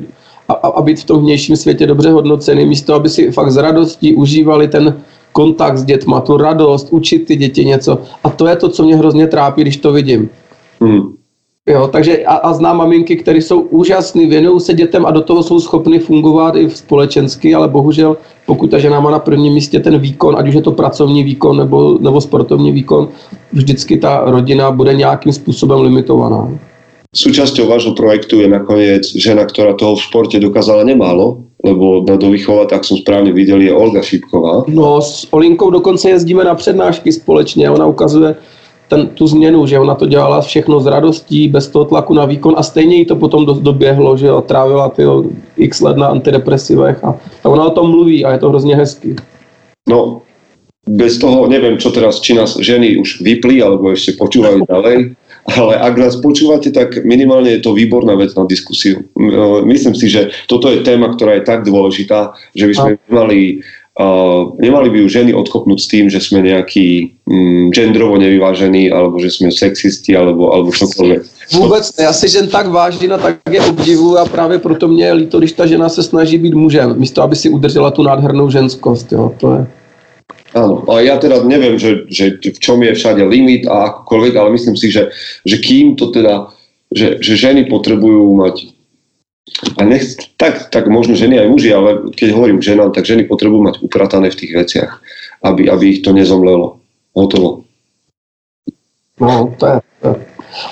[0.48, 4.14] a, a být v tom vnějším světě dobře hodnocený, místo aby si fakt s radostí
[4.14, 5.00] užívali ten
[5.38, 8.02] kontakt s dětma, tu radost, učit ty děti něco.
[8.24, 10.28] A to je to, co mě hrozně trápí, když to vidím.
[10.82, 11.14] Hmm.
[11.68, 15.42] Jo, takže a, a znám maminky, které jsou úžasné, věnují se dětem a do toho
[15.42, 19.98] jsou schopny fungovat i společensky, ale bohužel, pokud ta žena má na prvním místě ten
[19.98, 23.08] výkon, ať už je to pracovní výkon nebo, nebo sportovní výkon,
[23.52, 26.48] vždycky ta rodina bude nějakým způsobem limitovaná.
[27.08, 32.70] Súčasťou vášho projektu je nakoniec žena, ktorá toho v športe dokázala nemálo, lebo na dovychova,
[32.70, 34.64] tak som správne videl, je Olga Šípková.
[34.70, 37.70] No, s Olinkou dokonce jezdíme na přednášky společně.
[37.70, 38.36] Ona ukazuje
[38.88, 42.54] ten, tu změnu, že ona to dělala všechno s radostí, bez toho tlaku na výkon
[42.56, 45.02] a stejně jí to potom do, doběhlo, že jo, trávila ty
[45.56, 49.16] x let na antidepresivech a, a ona o tom mluví a je to hrozně hezký.
[49.88, 50.20] No,
[50.88, 54.96] bez toho neviem, čo teraz, či nás ženy už vypli, alebo ešte počúvajú ďalej,
[55.56, 59.00] ale ak nás počúvate, tak minimálne je to výborná vec na diskusiu.
[59.64, 63.40] Myslím si, že toto je téma, ktorá je tak dôležitá, že by sme nemali
[63.98, 69.18] Uh, nemali by ju ženy odkopnúť s tým, že sme nejaký um, genderovo nevyvážení, alebo
[69.18, 71.50] že sme sexisti, alebo, alebo čokoľvek.
[71.58, 75.04] Vůbec ne, já si žen tak vážím a tak je obdivu a právě proto mě
[75.04, 78.50] je líto, když ta žena se snaží být mužem, místo aby si udržela tu nádhernou
[78.50, 79.12] ženskost.
[79.12, 79.66] Jo, to je...
[80.56, 84.56] Áno, a ja teda neviem, že, že v čom je všade limit a akokoľvek, ale
[84.56, 85.12] myslím si, že,
[85.44, 86.48] že kým to teda,
[86.88, 88.72] že, že ženy potrebujú mať
[89.76, 90.04] a nech,
[90.36, 94.30] tak, tak možno ženy aj muži, ale keď hovorím ženám, tak ženy potrebujú mať upratané
[94.30, 95.00] v tých veciach,
[95.42, 96.78] aby, aby ich to nezomlelo.
[97.16, 97.64] Hotovo.
[99.20, 100.16] No, to je, to je.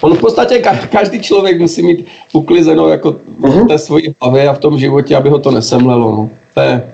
[0.01, 3.11] On v podstatě každý člověk musí mít uklizeno jako
[3.41, 3.69] uh-huh.
[3.69, 6.11] té svojí hlavě a v tom životě, aby ho to nesemlelo.
[6.11, 6.31] No.
[6.55, 6.93] To je,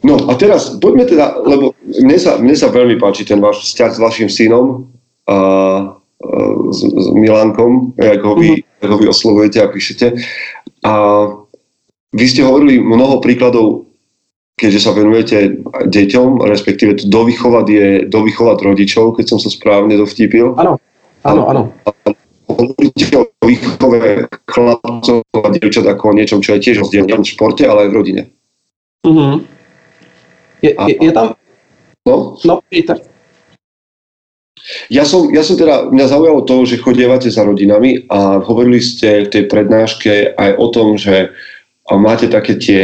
[0.00, 3.90] No a teraz poďme teda, lebo mne sa, mne sa veľmi páči ten váš vzťah
[3.92, 4.88] s vašim synom
[5.28, 5.38] a, a
[6.72, 8.84] s, s Milánkom, ako ho, vy, mm-hmm.
[8.88, 10.06] ako vy oslovujete a píšete.
[10.88, 10.92] A
[12.16, 13.92] vy ste hovorili mnoho príkladov,
[14.56, 20.56] keďže sa venujete deťom, respektíve to dovychovať je dovychovať rodičov, keď som sa správne dovtípil.
[20.56, 20.80] Áno,
[21.28, 21.62] áno, áno.
[22.48, 27.68] Hovoríte o výchove chlapcov a dievčat ako o niečom, čo je tiež rozdielne v športe,
[27.68, 28.22] ale aj v rodine.
[29.04, 29.59] Mm-hmm.
[30.60, 31.34] Je, je, je tam...
[32.08, 32.36] No?
[32.44, 32.96] No, Peter.
[34.92, 39.26] Ja som, ja som teda, mňa zaujalo to, že chodievate za rodinami a hovorili ste
[39.26, 41.32] v tej prednáške aj o tom, že
[41.90, 42.80] máte také tie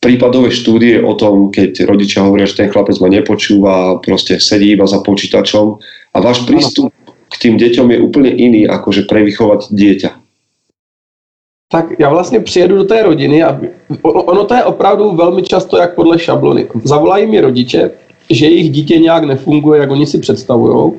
[0.00, 4.86] prípadové štúdie o tom, keď rodičia hovoria, že ten chlapec ma nepočúva, proste sedí iba
[4.88, 5.78] za počítačom
[6.14, 6.90] a váš prístup
[7.28, 10.27] k tým deťom je úplne iný, ako že prevychovať dieťa
[11.70, 13.60] tak já vlastně přijedu do té rodiny a
[14.02, 16.66] ono to je opravdu velmi často jak podle šablony.
[16.84, 17.90] Zavolají mi rodiče,
[18.30, 20.92] že jejich dítě nějak nefunguje, jak oni si představují.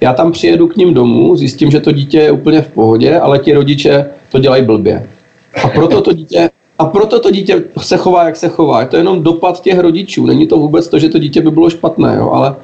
[0.00, 3.38] Já tam přijedu k ním domů, zjistím, že to dítě je úplně v pohodě, ale
[3.38, 5.08] ti rodiče to dělají blbě.
[5.64, 8.80] A proto to dítě, a proto to dítě se chová, jak se chová.
[8.80, 10.26] Je to jenom dopad těch rodičů.
[10.26, 12.30] Není to vůbec to, že to dítě by bylo špatné, jo?
[12.30, 12.56] ale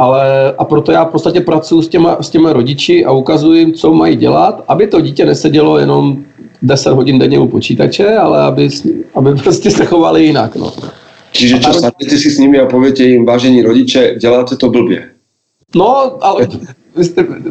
[0.00, 3.72] ale a proto já v podstatě pracuji s těma, s těma rodiči a ukazuji jim,
[3.72, 6.24] co mají dělat, aby to dítě nesedělo jenom
[6.62, 8.68] 10 hodin denně u počítače, ale aby,
[9.14, 10.56] aby prostě se chovali jinak.
[10.56, 10.72] No.
[11.32, 15.10] Čiže čo, sadnete si s nimi a poviete im, vážení rodiče, děláte to blbě.
[15.74, 16.48] No, ale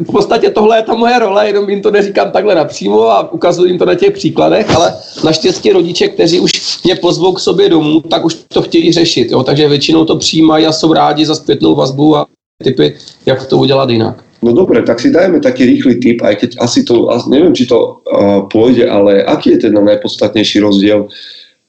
[0.08, 3.70] v podstatě tohle je ta moje role, jenom jim to neříkám takhle napřímo a ukazuji
[3.70, 4.94] jim to na těch příkladech, ale
[5.24, 6.52] naštěstí rodiče, kteří už
[6.84, 9.42] mě pozvou k sobě domů, tak už to chtějí řešit, jo?
[9.42, 12.26] takže většinou to přijímají a jsou rádi za zpětnou vazbu a
[12.64, 14.24] typy, jak to udělat jinak.
[14.42, 17.78] No dobre, tak si dajme taký rýchly tip, aj keď asi to, neviem, či to
[18.06, 21.10] uh, pôjde, ale aký je teda najpodstatnejší rozdiel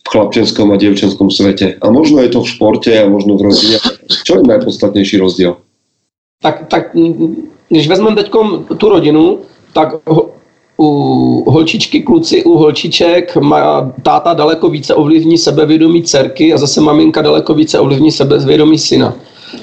[0.05, 1.81] v chlapčenskom a dievčenskom svete?
[1.81, 3.77] A možno je to v športe a možno v rodine.
[4.05, 5.57] Čo je najpodstatnejší rozdiel?
[6.45, 6.93] Tak, tak
[7.69, 8.31] když vezmeme teď
[8.77, 9.39] tu rodinu,
[9.73, 10.05] tak
[10.79, 17.21] u holčičky, kluci, u holčiček má táta daleko více ovlivní sebevědomí dcerky a zase maminka
[17.21, 19.15] daleko více ovlivní sebevědomí syna.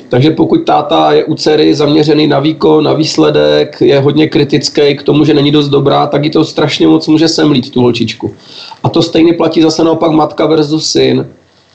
[0.08, 5.02] Takže pokud táta je u dcery zaměřený na výkon, na výsledek, je hodně kritický k
[5.02, 8.34] tomu, že není dost dobrá, tak jí to strašně moc může semlít, tu holčičku.
[8.82, 11.26] A to stejně platí zase naopak matka versus syn.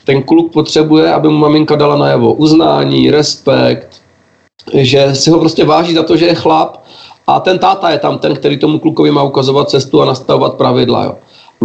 [0.04, 4.02] Ten kluk potřebuje, aby mu maminka dala najevo uznání, respekt,
[4.74, 6.84] že si ho prostě váží za to, že je chlap
[7.26, 11.04] a ten táta je tam ten, který tomu klukovi má ukazovat cestu a nastavovat pravidla.
[11.04, 11.14] Jo.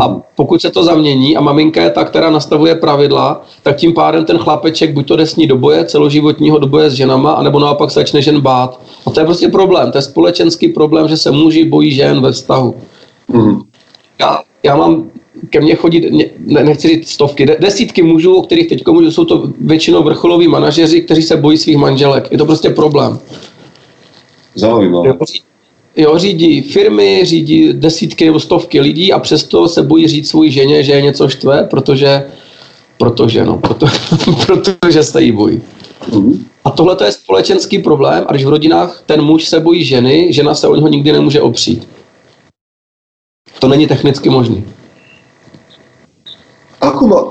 [0.01, 4.25] A pokud se to zamění a maminka je ta, která nastavuje pravidla, tak tím pádem
[4.25, 7.59] ten chlapeček buď to jde s ní do boje, celoživotního do boje s ženama, anebo
[7.59, 8.81] naopak se začne žen bát.
[9.07, 12.31] A to je prostě problém, to je společenský problém, že se muži bojí žen ve
[12.31, 12.75] vztahu.
[13.27, 13.61] Mm.
[14.19, 15.09] Já, já mám
[15.49, 19.49] ke mně chodí, ne, nechci říct stovky, desítky mužů, o kterých teď můžu, jsou to
[19.61, 22.27] většinou vrcholoví manažeři, kteří se bojí svých manželek.
[22.31, 23.19] Je to prostě problém.
[24.55, 25.13] Zaujímavé
[25.97, 30.83] jo, řídí firmy, řídí desítky nebo stovky lidí a přesto se bojí říct svůj ženě,
[30.83, 32.31] že je něco štve, protože,
[32.97, 33.85] protože, no, proto,
[34.45, 35.61] protože se jí bojí.
[36.09, 36.39] Mm-hmm.
[36.65, 40.33] A tohle to je společenský problém a když v rodinách ten muž se bojí ženy,
[40.33, 41.87] žena se o něho nikdy nemůže opřít.
[43.59, 44.63] To není technicky možné.
[46.81, 47.21] Ako má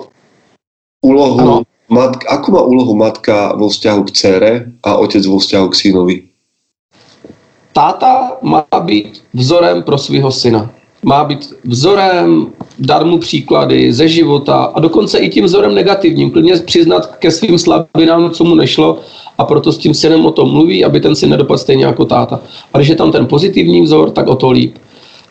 [1.04, 4.52] úlohu, matka, ako má úlohu matka vo vzťahu k dcere
[4.82, 6.16] a otec vo vzťahu k synovi?
[7.76, 10.70] Táta má být vzorem pro svého syna.
[11.04, 12.46] Má být vzorem,
[12.78, 17.58] dát mu příklady ze života a dokonce i tím vzorem negativním, klidně přiznat ke svým
[17.58, 18.98] slabinám, co mu nešlo
[19.38, 22.40] a proto s tím synem o tom mluví, aby ten syn nedopadl stejně jako táta.
[22.72, 24.76] A když je tam ten pozitivní vzor, tak o to líp.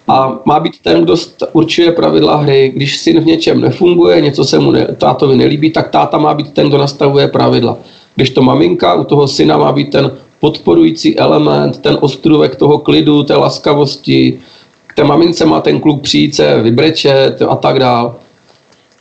[0.08, 1.16] A má být ten, kdo
[1.54, 2.72] určuje pravidla hry.
[2.76, 6.54] Když syn v něčem nefunguje, něco se mu ne, tátovi nelíbí, tak táta má být
[6.54, 7.78] ten, kdo nastavuje pravidla.
[8.16, 10.12] Když to maminka u toho syna má být ten
[10.46, 14.40] podporující element, ten ostrůvek toho klidu, té laskavosti,
[14.88, 18.16] k té mamince má ten kluk přijít se vybrečet a tak dál.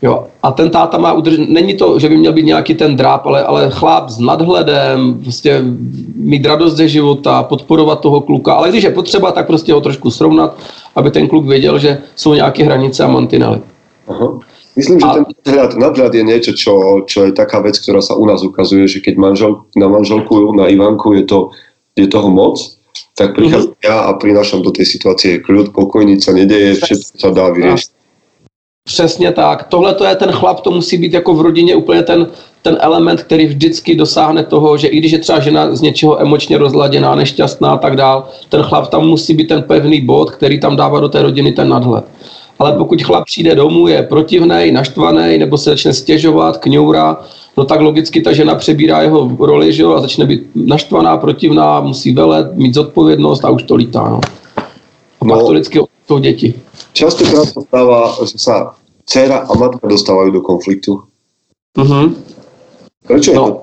[0.03, 0.25] Jo.
[0.43, 3.45] A ten táta má udržet, není to, že by měl být nějaký ten dráp, ale,
[3.45, 5.61] ale chlap s nadhledem, prostě
[6.17, 10.11] mít radost ze života, podporovat toho kluka, ale když je potřeba, tak prostě ho trošku
[10.11, 10.57] srovnat,
[10.97, 13.61] aby ten kluk věděl, že jsou nějaké hranice a mantinely.
[14.09, 14.39] Aha.
[14.77, 15.13] Myslím, že a...
[15.15, 16.73] ten nadhľad, nadhľad je niečo, čo,
[17.07, 20.67] čo je taká vec, ktorá sa u nás ukazuje, že keď manžel, na manželku, na
[20.67, 21.55] Ivanku je, to,
[21.95, 22.59] je toho moc,
[23.15, 23.87] tak prichádzam mm-hmm.
[23.87, 27.91] ja a prinášam do tej situácie kľud, pokojniť sa nedeje, všetko sa dá vyriešiť.
[28.85, 29.63] Přesně tak.
[29.63, 32.27] Tohle to je ten chlap, to musí být jako v rodině úplně ten,
[32.63, 36.59] ten element, který vždycky dosáhne toho, že i když je třeba žena z něčeho emočně
[36.59, 40.77] rozladěná, nešťastná a tak dál, ten chlap tam musí být ten pevný bod, který tam
[40.77, 42.05] dává do té rodiny ten nadhled.
[42.59, 47.21] Ale pokud chlap přijde domů, je protivný, naštvaný, nebo se začne stěžovat, kňoura,
[47.57, 51.81] no tak logicky ta žena přebírá jeho roli že jo, a začne být naštvaná, protivná,
[51.81, 54.09] musí velet, mít zodpovědnost a už to lítá.
[54.09, 54.21] No.
[55.21, 55.47] A pak No.
[55.47, 56.55] to vždycky jsou děti.
[56.93, 58.55] Častokrát sa stáva, že sa
[59.03, 61.03] dcera a matka dostávajú do konfliktu.
[61.75, 62.15] Mhm.
[63.07, 63.43] Prečo je to?
[63.43, 63.63] No,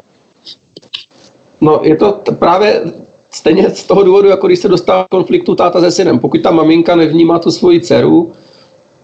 [1.61, 2.83] no je to t- právě
[3.31, 6.19] stejně z toho důvodu, jako když se dostává konfliktu táta se synem.
[6.19, 8.31] Pokud ta maminka nevnímá tu svoji dceru,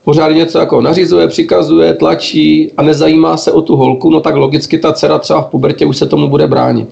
[0.08, 4.78] pořád něco jako nařizuje, přikazuje, tlačí a nezajímá se o tu holku, no tak logicky
[4.78, 6.90] ta dcera třeba v pubertě už se tomu bude bránit.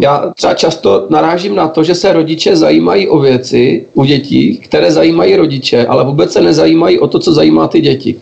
[0.00, 4.92] Já třeba často narážím na to, že se rodiče zajímají o věci u dětí, které
[4.92, 8.20] zajímají rodiče, ale vůbec se nezajímají o to, co zajímá ty děti.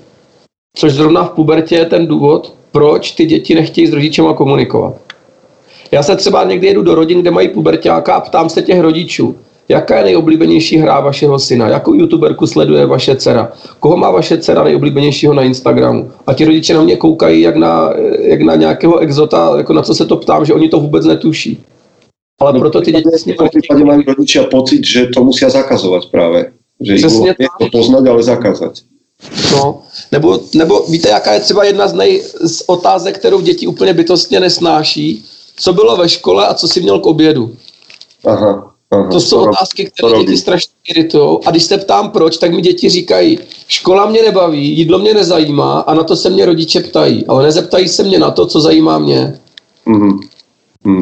[0.76, 4.94] Což zrovna v pubertě je ten důvod, proč ty děti nechtějí s rodičema komunikovat.
[5.90, 9.36] Já se třeba někdy jedu do rodin, kde mají puberťáka a ptám se těch rodičů,
[9.68, 14.64] jaká je nejoblíbenější hra vašeho syna, jakou youtuberku sleduje vaše dcera, koho má vaše dcera
[14.64, 16.10] nejoblíbenějšího na Instagramu.
[16.26, 19.94] A ti rodiče na mě koukají jak na, jak na nějakého exota, jako na co
[19.94, 21.64] se to ptám, že oni to vůbec netuší.
[22.40, 25.46] Ale proto ty děti s v nimi tom prípade majú rodičia pocit, že to musia
[25.46, 26.50] zakazovať práve.
[26.82, 28.82] Že Přesně to poznať, ale zakázať.
[29.52, 33.94] No, nebo, nebo víte, jaká je třeba jedna z, nej, z otázek, kterou děti úplně
[33.94, 35.24] bytostně nesnáší?
[35.56, 37.56] Co bylo ve škole a co si měl k obědu?
[38.26, 39.08] Aha, aha.
[39.12, 40.26] To jsou rob- otázky, to které robí.
[40.26, 41.38] děti strašně iritují.
[41.46, 45.80] A když se ptám proč, tak mi děti říkají, škola mě nebaví, jídlo mě nezajímá
[45.80, 47.26] a na to se mě rodiče ptají.
[47.26, 49.38] Ale nezeptají se mě na to, co zajímá mě.
[49.86, 50.20] Mhm.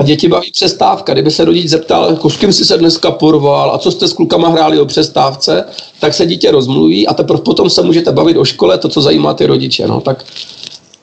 [0.00, 1.12] A děti baví přestávka.
[1.12, 4.12] Kdyby se rodič zeptal, jako s kým jsi se dneska porval a co jste s
[4.12, 5.64] klukama hráli o přestávce,
[6.00, 9.34] tak se dítě rozmluví a teprve potom se můžete bavit o škole, to, co zajímá
[9.34, 9.86] ty rodiče.
[9.88, 10.24] No, tak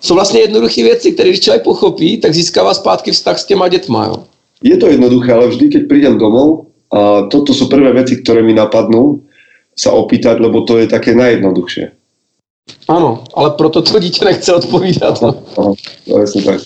[0.01, 4.05] jsou vlastně jednoduché věci, které když člověk pochopí, tak získává zpátky vztah s těma dětma.
[4.05, 4.15] Jo.
[4.63, 6.59] Je to jednoduché, ale vždy, keď prídem domov,
[6.89, 9.21] a toto sú prvé veci, ktoré mi napadnú,
[9.78, 11.95] sa opýtať, lebo to je také najjednoduchšie.
[12.88, 15.21] Ano, ale proto to dítě nechce odpovídat.
[15.21, 15.43] No.
[15.58, 15.73] Aha,
[16.06, 16.60] presne tak.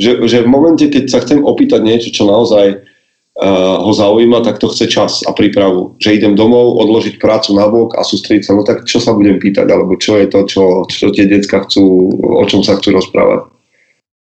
[0.00, 4.56] Že, že v momente, keď sa chcem opýtať niečo, čo naozaj uh, ho zaujíma, tak
[4.56, 5.92] to chce čas a prípravu.
[6.00, 9.36] Že idem domov, odložiť prácu na bok a sústrediť sa, no tak čo sa budem
[9.36, 13.52] pýtať, alebo čo je to, čo, čo tie decka chcú, o čom sa chcú rozprávať.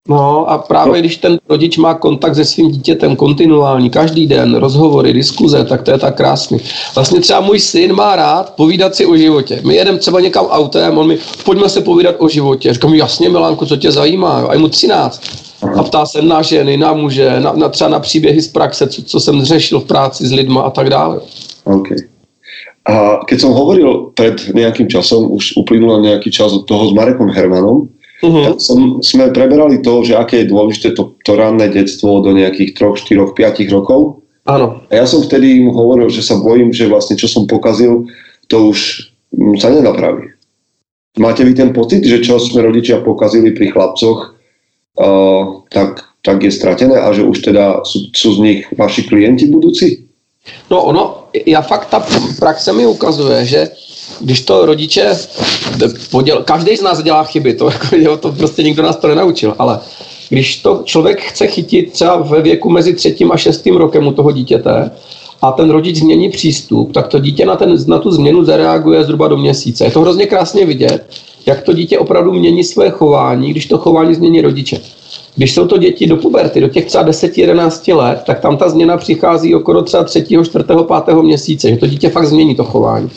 [0.09, 5.13] No a právě když ten rodič má kontakt se svým dítětem kontinuální, každý den, rozhovory,
[5.13, 6.59] diskuze, tak to je tak krásný.
[6.95, 9.61] Vlastně třeba můj syn má rád povídat si o životě.
[9.67, 12.73] My jedeme třeba někam autem, on mi, pojďme se povídat o životě.
[12.73, 14.47] Říkám, jasně Milánku, co tě zajímá?
[14.49, 15.23] A je mu 13.
[15.77, 19.03] A ptá se na ženy, na muže, na, na třeba na příběhy z praxe, co,
[19.03, 21.21] co jsem řešil v práci s lidma a tak dále.
[21.65, 21.89] OK.
[22.85, 27.33] A keď som hovoril pred nejakým časom, už uplynul nejaký čas od toho s Marekom
[27.33, 27.89] Hermanom,
[28.25, 28.43] Mhm.
[28.45, 32.73] tak som, sme preberali to, že aké je dôležité to, to ranné detstvo do nejakých
[32.73, 34.25] 3, 4, 5 rokov.
[34.45, 38.05] Ano, A ja som vtedy mu hovoril, že sa bojím, že vlastne čo som pokazil,
[38.49, 40.33] to už mm, sa nenapraví.
[41.17, 44.35] Máte vy ten pocit, že čo sme rodičia pokazili pri chlapcoch,
[44.99, 49.47] uh, tak, tak je stratené a že už teda sú, sú z nich vaši klienti
[49.47, 50.05] budúci?
[50.71, 52.05] No ono, já fakt ta
[52.39, 53.69] praxe mi ukazuje, že
[54.21, 55.17] když to rodiče,
[56.11, 59.55] poděl, každý z nás dělá chyby, to, jako, jo, to prostě nikdo nás to nenaučil,
[59.59, 59.79] ale
[60.29, 64.33] když to člověk chce chytit třeba ve věku mezi třetím a šestým rokem u toho
[64.33, 64.91] dítěte
[65.43, 69.29] a ten rodič změní přístup, tak to dítě na, ten, na tu změnu zareaguje zhruba
[69.29, 69.85] do měsíce.
[69.85, 71.07] Je to hrozně krásně vidět,
[71.47, 74.81] jak to dítě opravdu mění své chování, když to chování změní rodiče.
[75.37, 78.97] Když jsou to děti do puberty, do těch třeba 10-11 let, tak tam ta změna
[78.97, 80.65] přichází okolo třeba 3., 4.,
[81.05, 81.17] 5.
[81.23, 83.11] měsíce, že to dítě fakt změní to chování.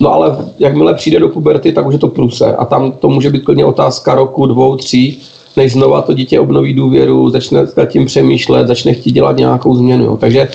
[0.00, 3.30] No ale jakmile přijde do puberty, tak už je to průse a tam to může
[3.30, 5.22] být klidně otázka roku, dvou, tří,
[5.56, 10.04] než znova to dítě obnoví důvěru, začne nad tím přemýšlet, začne chtít dělat nějakou změnu.
[10.04, 10.16] Jo.
[10.16, 10.48] Takže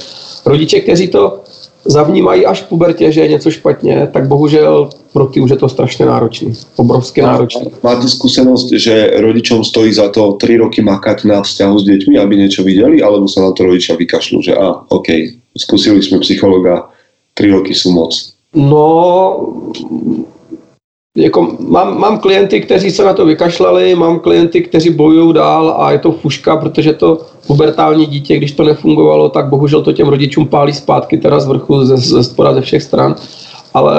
[0.46, 1.38] rodiče, kteří to
[1.86, 5.70] zavnímají až v pubertě, že je něco špatně, tak bohužel pro ty už je to
[5.70, 6.54] strašně náročný.
[6.76, 7.72] Obrovsky náročný.
[7.84, 12.34] Máte skúsenosť, že rodičom stojí za to 3 roky makať na vzťahu s deťmi, aby
[12.38, 15.08] niečo videli, alebo sa na to rodičia vykašľú, že a, OK,
[15.54, 16.90] skúsili sme psychologa,
[17.38, 18.16] 3 roky sú moc.
[18.58, 18.86] No,
[21.18, 25.92] jako mám, mám klienty, kteří se na to vykašlali, mám klienty, kteří bojují dál a
[25.92, 30.48] je to fuška, protože to pubertální dítě, když to nefungovalo, tak bohužel to těm rodičům
[30.48, 33.16] pálí zpátky teda z vrchu, ze, ze spoda, ze všech stran.
[33.74, 33.96] Ale,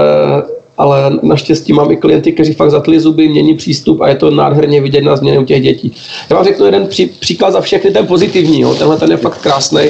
[0.78, 4.80] ale naštěstí mám i klienty, kteří fakt zatli zuby, mění přístup a je to nádherně
[4.80, 5.92] vidět na změně u těch dětí.
[6.30, 8.74] Já vám řeknu jeden pří, příklad za všechny, ten pozitivní, jo.
[8.74, 9.82] tenhle ten je fakt krásný.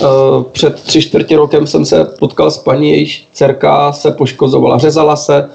[0.00, 5.16] Uh, před tři čtvrtě rokem jsem se potkal s paní, jejíž dcerka se poškozovala, řezala
[5.16, 5.48] se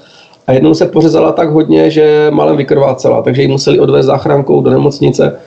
[0.46, 4.70] a jednou se pořezala tak hodně, že malem vykrvácela, takže ji museli odvést záchrankou do
[4.70, 5.40] nemocnice.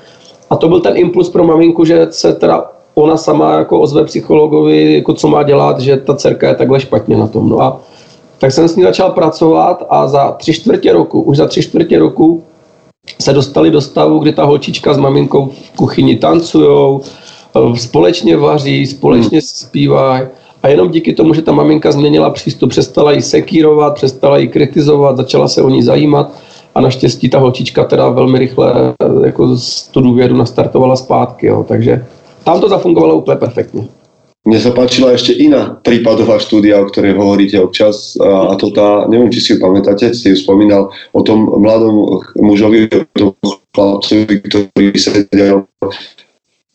[0.50, 4.93] A to byl ten impuls pro maminku, že se teda ona sama jako ozve psychologovi,
[4.93, 7.50] jako co má dělat, že ta dcerka je takhle špatně na tom.
[7.50, 7.82] No a
[8.39, 12.00] tak jsem s ní začal pracovat a za tři čtvrtě roku, už za tři čtvrtě
[12.00, 12.43] roku
[13.22, 17.02] se dostali do stavu, kdy ta holčička s maminkou v kuchyni tancujou,
[17.56, 19.41] eh, společně vaří, společně hmm.
[19.41, 20.28] zpívají.
[20.64, 25.18] A jenom díky tomu, že ta maminka změnila přístup, přestala jí sekírovat, přestala jí kritizovat,
[25.18, 26.39] začala se o ní zajímat
[26.76, 29.55] a naštěstí ta holčička teda velmi rychle eh, jako
[29.91, 31.47] tu důvěru nastartovala zpátky.
[31.47, 31.66] Jo.
[31.68, 32.05] Takže
[32.43, 33.88] tam to zafungovalo úplně perfektně.
[34.47, 39.28] Mne sa páčila ešte iná prípadová štúdia, o ktorej hovoríte občas, a to tá, neviem,
[39.28, 43.36] či si ju pamätáte, si ju spomínal o tom mladom mužovi, o tom
[43.76, 45.68] chlapcovi, ktorý sedel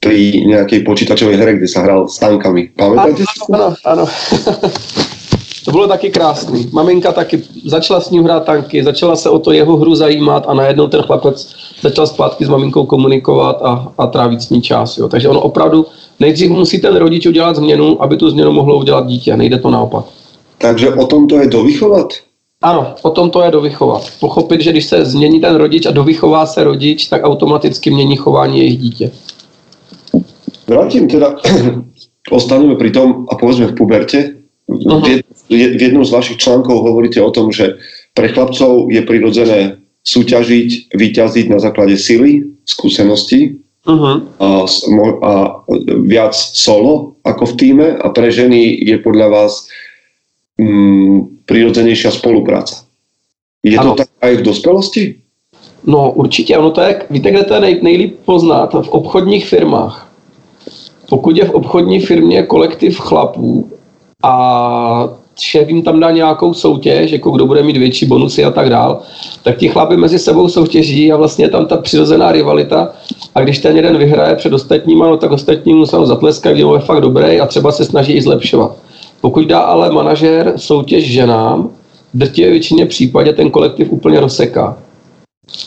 [0.05, 2.77] pri nejakej počítačovej hre, kde sa hral s tankami.
[2.77, 3.37] Pamätáte si?
[3.49, 4.05] Áno, áno.
[5.65, 6.69] To bylo taky krásný.
[6.73, 10.55] Maminka taky začala s ním hrát tanky, začala se o to jeho hru zajímat a
[10.55, 14.99] najednou ten chlapec začal zpátky s maminkou komunikovat a, a trávit s ní čas.
[14.99, 15.09] Jo.
[15.09, 15.87] Takže ono opravdu
[16.21, 19.37] nejdřív musí ten rodič udělat změnu, aby tu změnu mohlo udělat dítě.
[19.37, 20.05] Nejde to naopak.
[20.59, 22.07] Takže o tom to je dovychovat?
[22.63, 24.03] Ano, o tom to je dovychovat.
[24.21, 28.59] Pochopit, že když se změní ten rodič a dovychová se rodič, tak automaticky mění chování
[28.59, 29.11] jejich dítě.
[30.67, 31.37] Vrátim teda,
[32.37, 34.21] ostaneme pri tom a povedzme v puberte.
[34.65, 35.05] Uh-huh.
[35.49, 37.77] V jednom z vašich článkov hovoríte o tom, že
[38.17, 44.25] pre chlapcov je prirodzené súťažiť, vyťaziť na základe sily, skúsenosti uh-huh.
[44.41, 44.49] a,
[45.21, 45.33] a
[46.09, 49.69] viac solo ako v týme a pre ženy je podľa vás
[50.57, 52.89] mm, prirodzenejšia spolupráca.
[53.65, 53.93] Je ano.
[53.93, 55.05] to tak aj v dospelosti?
[55.85, 58.73] No určitě, ono to je, víte, kde to je nej, nejlíp poznat?
[58.73, 60.14] V obchodních firmách.
[61.09, 63.69] Pokud je v obchodní firmě kolektiv chlapů
[64.25, 65.09] a
[65.41, 69.01] šéf jim tam dá nějakou soutěž, jako kdo bude mít větší bonusy a tak dál,
[69.43, 72.93] tak ti chlapi mezi sebou soutěží a vlastně je tam ta přirozená rivalita
[73.35, 77.01] a když ten jeden vyhraje před ostatníma, no tak ostatní mu se zatleskají, je fakt
[77.01, 78.77] dobrý a třeba se snaží i zlepšovat.
[79.21, 81.71] Pokud dá ale manažer soutěž ženám,
[82.15, 84.79] v drtivé většině případě ten kolektiv úplně rozseká.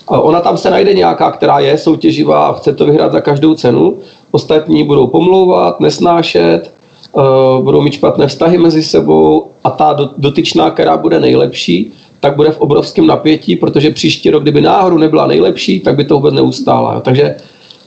[0.07, 3.55] A ona tam se najde nějaká, která je soutěživá a chce to vyhrát za každou
[3.55, 3.97] cenu,
[4.31, 6.73] ostatní budou pomlouvat, nesnášet,
[7.11, 12.51] uh, budou mít špatné vztahy mezi sebou a ta dotyčná, která bude nejlepší, tak bude
[12.51, 16.99] v obrovském napětí, protože příští rok, kdyby náhodou nebyla nejlepší, tak by to vůbec neustála.
[16.99, 17.35] Takže,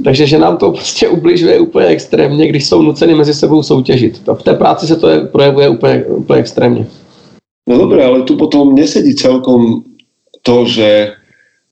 [0.05, 4.25] takže že nám to prostě ubližuje úplně extrémně, když jsou nuceny mezi sebou soutěžit.
[4.25, 6.87] To v té práci se to je, projevuje úplně, úplně extrémně.
[7.69, 9.83] No dobré, ale tu potom nesedí celkom
[10.43, 11.13] to, že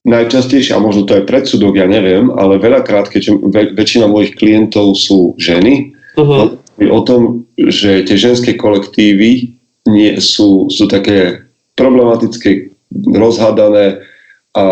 [0.09, 3.37] najčastejšie, a možno to je predsudok, ja neviem, ale veľakrát, keďže
[3.77, 9.59] väčšina mojich klientov sú ženy, uh-huh o tom, že tie ženské kolektívy
[9.91, 14.07] nie, sú, sú také problematické, rozhádané
[14.55, 14.65] a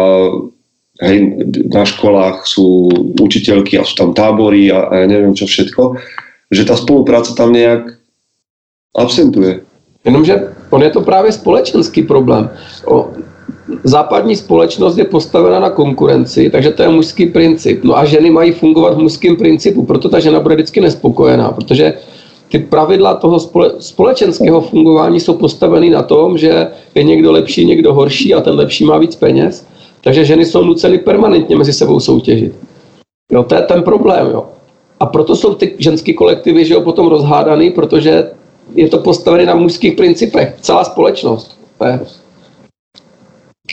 [1.03, 1.17] hej,
[1.67, 2.87] na školách sú
[3.19, 5.99] učiteľky a sú tam tábory a, a ja neviem čo všetko,
[6.55, 7.99] že tá spolupráca tam nejak
[8.95, 9.67] absentuje.
[10.07, 12.51] Jenomže on je to právě společenský problém.
[12.87, 13.11] O,
[13.85, 17.85] západní společnost je postavena na konkurenci, takže to je mužský princip.
[17.85, 21.95] No a ženy mají fungovat v mužském principu, proto ta žena bude vždycky nespokojená, protože
[22.49, 27.95] ty pravidla toho spole, společenského fungování jsou postaveny na tom, že je někdo lepší, někdo
[27.95, 29.67] horší a ten lepší má víc peněz.
[30.01, 32.55] Takže ženy jsou nuceny permanentně mezi sebou soutěžit.
[33.33, 34.31] Jo, to je ten problém.
[34.31, 34.47] Jo.
[35.01, 38.31] A proto jsou ty ženské kolektivy že jo, potom rozhádaný, protože
[38.75, 40.55] je to postavené na mužských principech.
[40.61, 41.59] Celá společnost.
[41.79, 42.01] To je,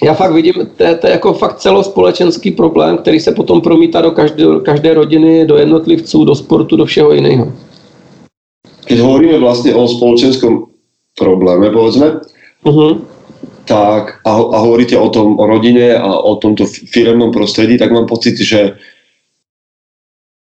[0.03, 4.01] já fakt vidím, to je, to je jako fakt celospolečenský problém, který se potom promítá
[4.01, 7.51] do každé, každé rodiny, do jednotlivců, do sportu, do všeho jiného.
[8.83, 10.67] Keď hovoríme vlastne o spoločenskom
[11.15, 12.19] probléme, povedzme,
[12.67, 12.99] uh-huh.
[13.63, 18.11] tak, a, a hovoríte o tom, o rodine a o tomto firemnom prostredí, tak mám
[18.11, 18.75] pocit, že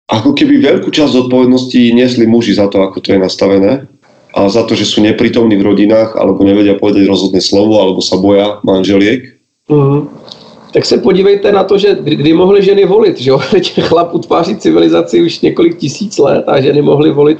[0.07, 3.91] ako keby veľkú časť zodpovednosti nesli muži za to, ako to je nastavené
[4.31, 8.15] a za to, že sú neprítomní v rodinách, alebo nevedia povedať rozhodné slovo, alebo sa
[8.15, 9.40] boja manželiek.
[9.71, 10.09] Mm.
[10.73, 13.39] Tak se podívejte na to, že kdy, kdy mohly ženy volit, že jo?
[13.81, 17.39] Chlap utváří civilizaci už několik tisíc let a ženy mohly volit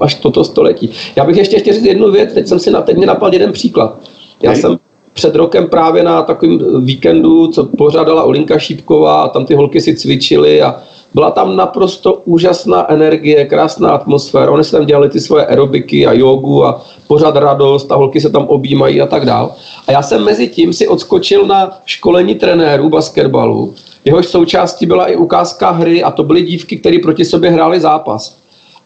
[0.00, 0.90] až toto století.
[1.16, 3.52] Já bych ještě chtěl říct jednu věc, teď jsem si na, teď mě napadl jeden
[3.52, 4.00] příklad.
[4.42, 4.60] Já Hej.
[4.60, 4.78] jsem
[5.12, 9.96] před rokem právě na takovém víkendu, co pořádala Olinka Šípková a tam ty holky si
[9.96, 10.82] cvičily a
[11.14, 14.50] byla tam naprosto úžasná energie, krásná atmosféra.
[14.50, 18.30] Oni se tam dělali ty svoje aerobiky a jogu a pořád radost a holky se
[18.30, 19.54] tam objímají a tak dál.
[19.86, 23.74] A já jsem mezi tím si odskočil na školení trenérů basketbalu.
[24.04, 28.36] Jehož součástí byla i ukázka hry a to byly dívky, které proti sobě hrály zápas.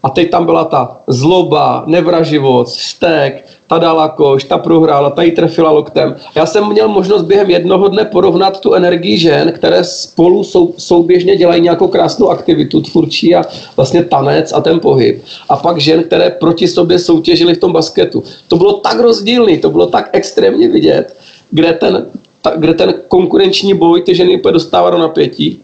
[0.03, 5.32] A teď tam byla ta zloba, nevraživost, štek, ta dala koš, ta prohrála, ta ji
[5.32, 6.16] trefila loktem.
[6.34, 11.36] Já jsem měl možnost během jednoho dne porovnat tu energii žen, které spolu sou, souběžně
[11.36, 13.42] dělají nějakou krásnou aktivitu tvůrčí a
[13.76, 15.22] vlastně tanec a ten pohyb.
[15.48, 18.22] A pak žen, které proti sobě soutěžily v tom basketu.
[18.48, 21.16] To bylo tak rozdílný, to bylo tak extrémně vidět,
[21.50, 22.07] kde ten,
[22.42, 25.62] ta, kde ten konkurenční boj ty ženy úplně dostává do napětí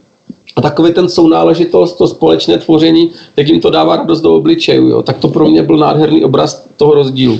[0.59, 5.03] a takový ten sounáležitost, to společné tvoření, jak jim to dává radost do obličejů, jo,
[5.03, 7.39] tak to pro mě byl nádherný obraz toho rozdílu.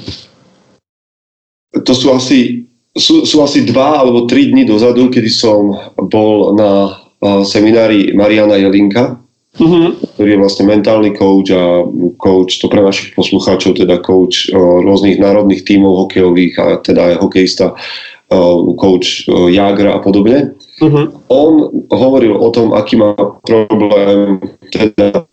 [1.69, 2.65] To sú asi,
[2.97, 8.57] sú, sú asi dva alebo tri dny dozadu, kedy som bol na uh, seminári Mariana
[8.57, 9.21] Jelinka,
[9.61, 10.17] mm-hmm.
[10.17, 11.85] ktorý je vlastne mentálny coach a
[12.17, 17.15] coach, to pre našich poslucháčov, teda coach uh, rôznych národných tímov hokejových a teda aj
[17.21, 20.57] hokejista, uh, coach uh, Jagra a podobne.
[20.79, 21.11] Uh-huh.
[21.29, 21.53] On
[21.91, 24.39] hovoril o tom, aký má problém
[24.71, 25.27] teda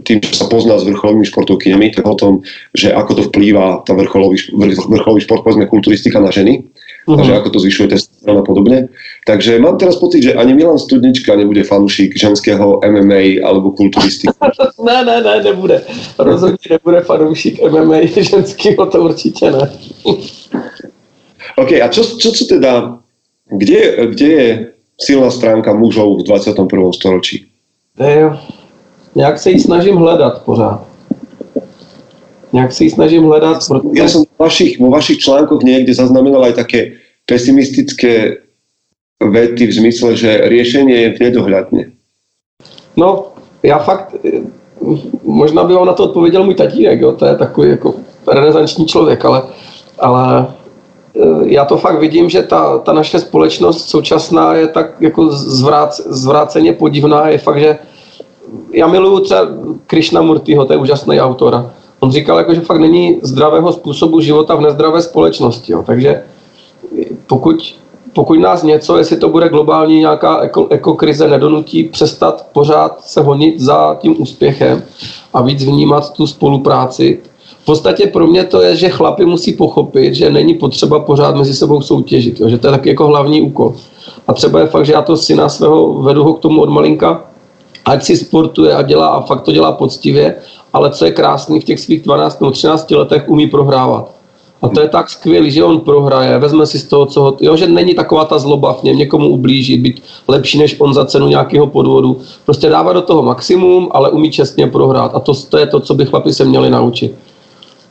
[0.00, 2.32] tým, že sa pozná s vrcholovými športovkyňami, tak o tom,
[2.72, 4.40] že ako to vplýva tá vrcholový,
[4.88, 6.64] vrcholový šport, povedzme kulturistika na ženy,
[7.06, 7.20] uh-huh.
[7.20, 8.88] a že ako to zvyšuje testosterón a podobne.
[9.28, 14.32] Takže mám teraz pocit, že ani Milan Studnička nebude fanúšik ženského MMA alebo kulturistiky.
[14.88, 15.84] ne, ne, ne, nebude.
[16.18, 19.70] Rozhodně nebude fanúšik MMA ženského, to určitě ne.
[21.56, 22.99] OK, a čo, čo, čo teda
[23.50, 24.66] kde, kde je
[25.00, 26.92] silná stránka mužov v 21.
[26.92, 27.46] storočí?
[27.98, 28.36] Jo.
[29.14, 30.86] Nějak se ji snažím hledat pořád.
[32.52, 33.58] Nějak se ji snažím hledat.
[33.68, 34.02] Protože...
[34.02, 38.42] Ja som vo vašich, vo vašich článkoch niekde zaznamenal aj také pesimistické
[39.22, 41.82] vety v zmysle, že riešenie je v nedohľadne.
[42.96, 43.32] No,
[43.62, 44.16] já fakt,
[45.22, 47.12] možná by vám na to odpověděl můj tatínek, jo?
[47.12, 47.94] to je takový jako
[48.26, 49.42] renesanční člověk, ale,
[49.98, 50.46] ale
[51.44, 56.72] já to fakt vidím, že ta, ta naše společnost současná je tak jako zvrác, zvráceně
[56.72, 57.28] podivná.
[57.28, 57.78] Je fakt, že
[58.72, 59.40] já miluju třeba
[59.86, 61.70] Krishnamurtiho, to je úžasný autor.
[62.00, 65.72] On říkal, jako, že fakt není zdravého způsobu života v nezdravé společnosti.
[65.72, 65.82] Jo.
[65.86, 66.22] Takže
[67.26, 67.74] pokud,
[68.12, 73.60] pokud nás něco, jestli to bude globální nějaká eko, ekokrize, nedonutí přestat pořád se honit
[73.60, 74.82] za tím úspěchem
[75.32, 77.20] a víc vnímat tu spolupráci,
[77.62, 81.54] v podstatě pro mě to je, že chlapi musí pochopit, že není potřeba pořád mezi
[81.54, 82.48] sebou soutěžit, jo?
[82.48, 83.74] že to je taky jako hlavní úkol.
[84.28, 87.24] A třeba je fakt, že já to syna svého vedu ho k tomu od malinka,
[87.84, 90.34] ať si sportuje a dělá a fakt to dělá poctivě,
[90.72, 94.14] ale co je krásný, v těch svých 12 nebo 13 letech umí prohrávat.
[94.62, 97.56] A to je tak skvělý, že on prohraje, vezme si z toho, co ho, jo,
[97.56, 101.28] že není taková ta zloba v něm někomu ublížit, být lepší než on za cenu
[101.28, 102.20] nějakého podvodu.
[102.44, 105.14] Prostě dává do toho maximum, ale umí čestně prohrát.
[105.14, 107.14] A to, to je to, co by chlapi se měli naučit.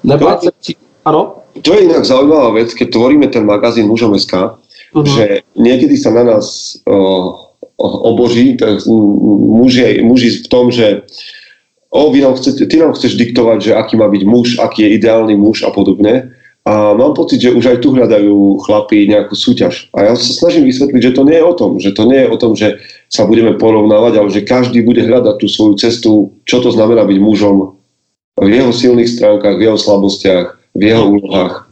[0.04, 0.76] Nebáť při...
[1.06, 1.36] Ano?
[1.62, 5.04] To je inak zaujímavá vec, keď tvoríme ten magazín Mužom SK, uh-huh.
[5.04, 7.50] že niekedy sa na nás uh,
[7.82, 11.04] oboží tak muži, muži v tom, že
[11.90, 14.96] o, vy nám chcete, ty nám chceš diktovať, že aký má byť muž, aký je
[15.00, 16.36] ideálny muž a podobne.
[16.68, 19.90] A mám pocit, že už aj tu hľadajú chlapí nejakú súťaž.
[19.96, 22.30] A ja sa snažím vysvetliť, že to nie je o tom, že to nie je
[22.30, 22.78] o tom, že
[23.10, 26.12] sa budeme porovnávať, ale že každý bude hľadať tú svoju cestu,
[26.46, 27.79] čo to znamená byť mužom
[28.40, 31.68] v jeho silných stránkach, v jeho slabostiach, v jeho úlohách.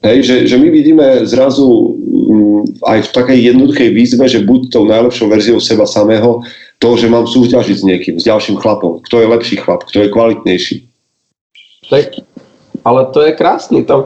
[0.00, 4.84] Hej, že, že my vidíme zrazu mm, aj v takej jednoduchej výzve, že buď tou
[4.88, 6.40] najlepšou verziou seba samého,
[6.80, 9.04] to, že mám súťažiť s niekým, s ďalším chlapom.
[9.04, 10.76] Kto je lepší chlap, kto je kvalitnejší.
[11.92, 12.22] Tak
[12.84, 13.84] ale to je krásný.
[13.84, 14.04] Tam,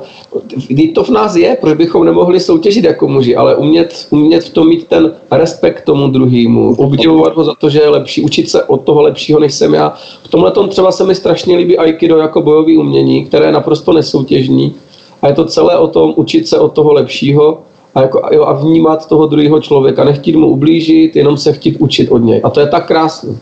[0.95, 4.69] to v nás je, proč bychom nemohli soutěžit jako muži, ale umět, umět v tom
[4.69, 8.83] mít ten respekt tomu druhému, obdivovat ho za to, že je lepší, učit se od
[8.83, 9.95] toho lepšího, než jsem já.
[10.23, 13.93] V tomhle tom třeba se mi strašně líbí Aikido jako bojový umění, které je naprosto
[13.93, 14.75] nesoutěžní
[15.23, 17.63] a je to celé o tom učit se od toho lepšího
[17.95, 22.11] a, jako, jo, a vnímat toho druhého člověka, nechtít mu ublížit, jenom se chtít učit
[22.11, 22.41] od něj.
[22.45, 23.39] A to je tak krásné.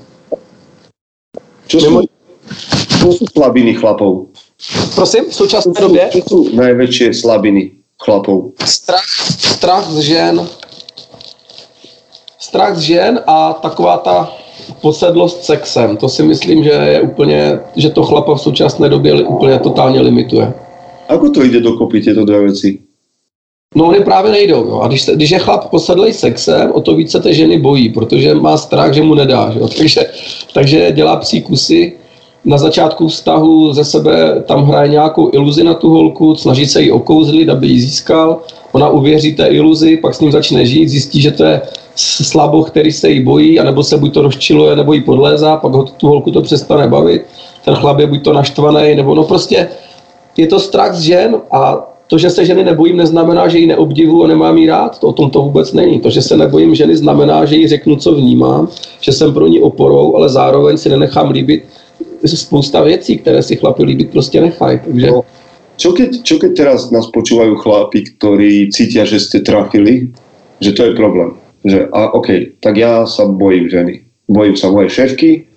[1.72, 2.04] Čo sú,
[3.00, 4.28] čo sú slabiny chlapov?
[4.94, 6.08] Prosím, v současné době?
[6.12, 7.70] Co jsou největší slabiny
[8.04, 8.54] chlapů?
[8.64, 10.48] Strach, strach z žen.
[12.38, 14.32] Strach z žen a taková ta
[14.80, 15.96] posedlost sexem.
[15.96, 20.54] To si myslím, že je úplně, že to chlapa v současné době úplně totálně limituje.
[21.08, 22.78] Ako to jde dokopy tyto dvě věci?
[23.74, 24.66] No oni právě nejdou.
[24.66, 24.80] Jo.
[24.80, 28.56] A když, když je chlap posedlej sexem, o to více té ženy bojí, protože má
[28.56, 29.52] strach, že mu nedá.
[29.56, 29.68] Jo.
[29.78, 30.10] Takže,
[30.54, 31.92] takže dělá psí kusy
[32.44, 36.92] na začátku vztahu ze sebe tam hraje nějakou iluzi na tu holku, snaží se jí
[36.92, 38.38] okouzlit, aby ji získal,
[38.72, 41.60] ona uvěří té iluzi, pak s ním začne žít, zjistí, že to je
[41.94, 45.84] slabo, který se jí bojí, anebo se buď to rozčiluje, nebo jí podlézá, pak ho
[45.84, 47.22] tu holku to přestane bavit,
[47.64, 49.68] ten chlap je buď to naštvaný, nebo no prostě
[50.36, 54.24] je to strach z žen a to, že se ženy nebojím, neznamená, že ji neobdivu
[54.24, 54.98] a nemám jí rád.
[54.98, 56.00] To o tom to vůbec není.
[56.00, 58.68] To, že se nebojím ženy, znamená, že jí řeknu, co vnímám,
[59.00, 61.64] že jsem pro ní oporou, ale zároveň si nenechám líbit
[62.28, 64.78] spousta věcí, které si chlapi líbit prostě nechají.
[64.84, 65.06] Takže...
[65.06, 65.24] No,
[65.76, 70.12] čo keď, čo keď teraz nás počúvajú chlapi, ktorí cítia, že ste trafili,
[70.60, 71.34] že to je problém.
[71.64, 72.28] Že a, OK,
[72.60, 74.04] tak ja sa bojím ženy.
[74.28, 75.48] Bojím sa mojej šéfky,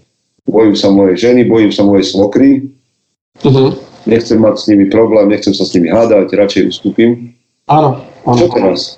[0.49, 2.65] bojím sa mojej ženy, bojím sa mojej slokry.
[3.43, 3.75] Uh-huh.
[4.09, 7.35] Nechcem mať s nimi problém, nechcem sa s nimi hádať, radšej ustúpim.
[7.69, 8.39] Ano, ano.
[8.39, 8.97] Čo teraz?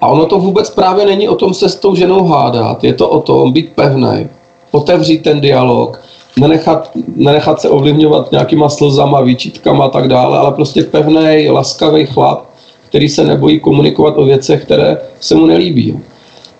[0.00, 3.08] A ono to vůbec právě není o tom se s tou ženou hádat, je to
[3.08, 4.28] o tom být pevný,
[4.70, 6.02] otevřít ten dialog,
[6.40, 12.46] nenechat, nenechat se ovlivňovat nějakýma slzama, výčitkama a tak dále, ale prostě pevný, laskavý chlap,
[12.88, 15.98] který se nebojí komunikovat o věcech, které se mu nelíbí.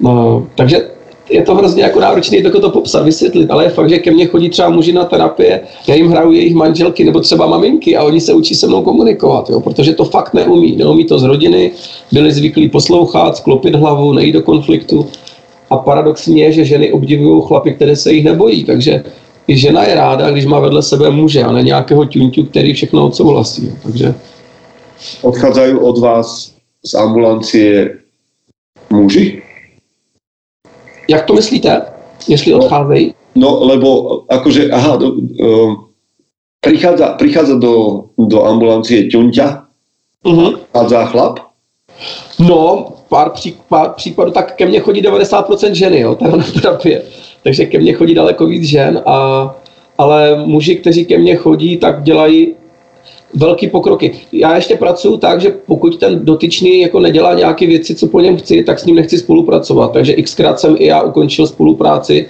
[0.01, 0.97] No, takže
[1.31, 4.27] je to hrozně jako náročné jako to popsat, vysvětlit, ale je fakt, že ke mně
[4.27, 8.21] chodí třeba muži na terapie, já jim hraju jejich manželky nebo třeba maminky a oni
[8.21, 10.77] se učí se mnou komunikovat, jo, protože to fakt neumí.
[10.77, 11.71] Neumí to z rodiny,
[12.13, 15.07] byli zvyklí poslouchat, sklopit hlavu, nejít do konfliktu.
[15.71, 19.05] A paradoxní je, že ženy obdivují chlapy, které se jich nebojí, takže
[19.49, 23.07] i žena je ráda, když má vedle sebe muže a ne nějakého ťunťu, který všechno
[23.07, 23.73] odsouhlasí.
[23.83, 24.15] Takže
[25.23, 27.99] Odchádzajú od vás z ambulancie
[28.91, 29.43] muži?
[31.09, 31.83] jak to myslíte,
[32.29, 32.59] jestli No.
[32.59, 33.15] odcházejí?
[33.35, 33.89] No, lebo
[34.33, 35.75] akože, aha, do, uh,
[36.61, 39.47] prichádza, prichádza do, do ambulancie ťunťa,
[40.27, 40.47] Mhm.
[40.73, 41.35] prichádza chlap,
[42.39, 47.03] No, pár, pří, pár případů, tak ke mně chodí 90% ženy, jo, teda na terapie.
[47.47, 49.55] Takže ke mně chodí daleko víc žen, a,
[49.99, 52.55] ale muži, kteří ke mně chodí, tak dělají
[53.35, 54.13] velký pokroky.
[54.33, 58.37] Já ještě pracuji tak, že pokud ten dotyčný jako nedělá nějaké věci, co po něm
[58.37, 59.93] chci, tak s ním nechci spolupracovat.
[59.93, 62.27] Takže xkrát jsem i já ukončil spolupráci,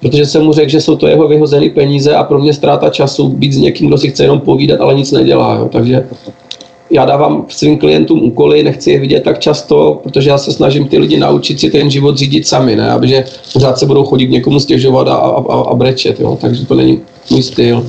[0.00, 3.28] protože jsem mu řekl, že jsou to jeho vyhozené peníze a pro mě ztráta času
[3.28, 5.54] být s někým, kdo si chce jenom povídat, ale nic nedělá.
[5.54, 5.68] Jo.
[5.72, 6.08] Takže
[6.94, 10.98] já dávám svým klientům úkoly, nechci je vidět tak často, protože já se snažím ty
[10.98, 12.90] lidi naučit si ten život řídit sami, ne?
[12.90, 15.34] Aby že pořád se budou chodit k někomu stěžovat a, a,
[15.70, 16.38] a- brečet, jo?
[16.40, 17.82] takže to není můj styl.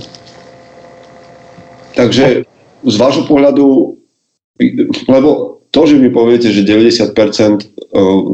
[1.95, 2.43] takže
[2.84, 3.95] z vášho pohľadu,
[5.10, 7.16] lebo to, že mi poviete, že 90%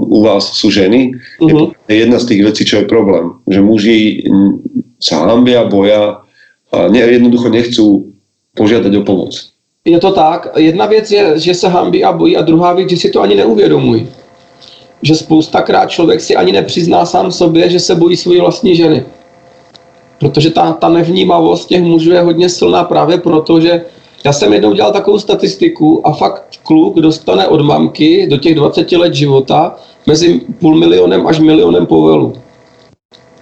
[0.10, 1.12] u vás sú ženy,
[1.42, 1.66] je Mhm.
[1.90, 3.38] jedna z tých vecí, čo je problém.
[3.50, 3.98] Že muži
[5.02, 6.22] sa hambia, boja
[6.74, 8.14] a ne, jednoducho nechcú
[8.58, 9.51] požiadať o pomoc.
[9.86, 10.48] Je to tak.
[10.58, 13.36] Jedna věc je, že se hambí a bojí a druhá věc, že si to ani
[13.36, 14.08] neuvědomují.
[15.02, 19.06] Že spoustakrát člověk si ani nepřizná sám sobě, že se bojí své vlastní ženy.
[20.20, 23.86] Protože ta, ta nevnímavost těch mužů je hodně silná právě proto, že
[24.26, 28.92] já jsem jednou dělal takovou statistiku a fakt kluk dostane od mamky do těch 20
[28.92, 29.76] let života
[30.08, 32.34] mezi půl milionem až milionem povelů.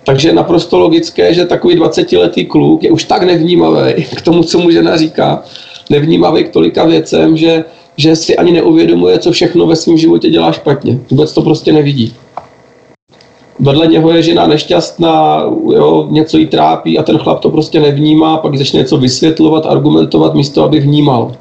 [0.03, 4.59] Takže je naprosto logické, že takový 20-letý kluk je už tak nevnímavý k tomu, co
[4.59, 5.43] mu žena říká,
[5.89, 7.63] nevnímavý k tolika věcem, že,
[7.97, 10.99] že si ani neuvědomuje, co všechno ve svém životě dělá špatně.
[11.11, 12.13] Vůbec to prostě nevidí.
[13.59, 18.37] Vedle něho je žena nešťastná, jo, něco jí trápí a ten chlap to prostě nevnímá,
[18.37, 21.35] pak začne něco vysvětlovat, argumentovat místo, aby vnímal.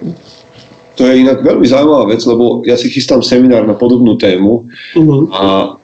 [0.99, 4.67] To je inak veľmi zaujímavá vec, lebo ja si chystám seminár na podobnú tému
[4.99, 5.31] Mhm.
[5.31, 5.79] a,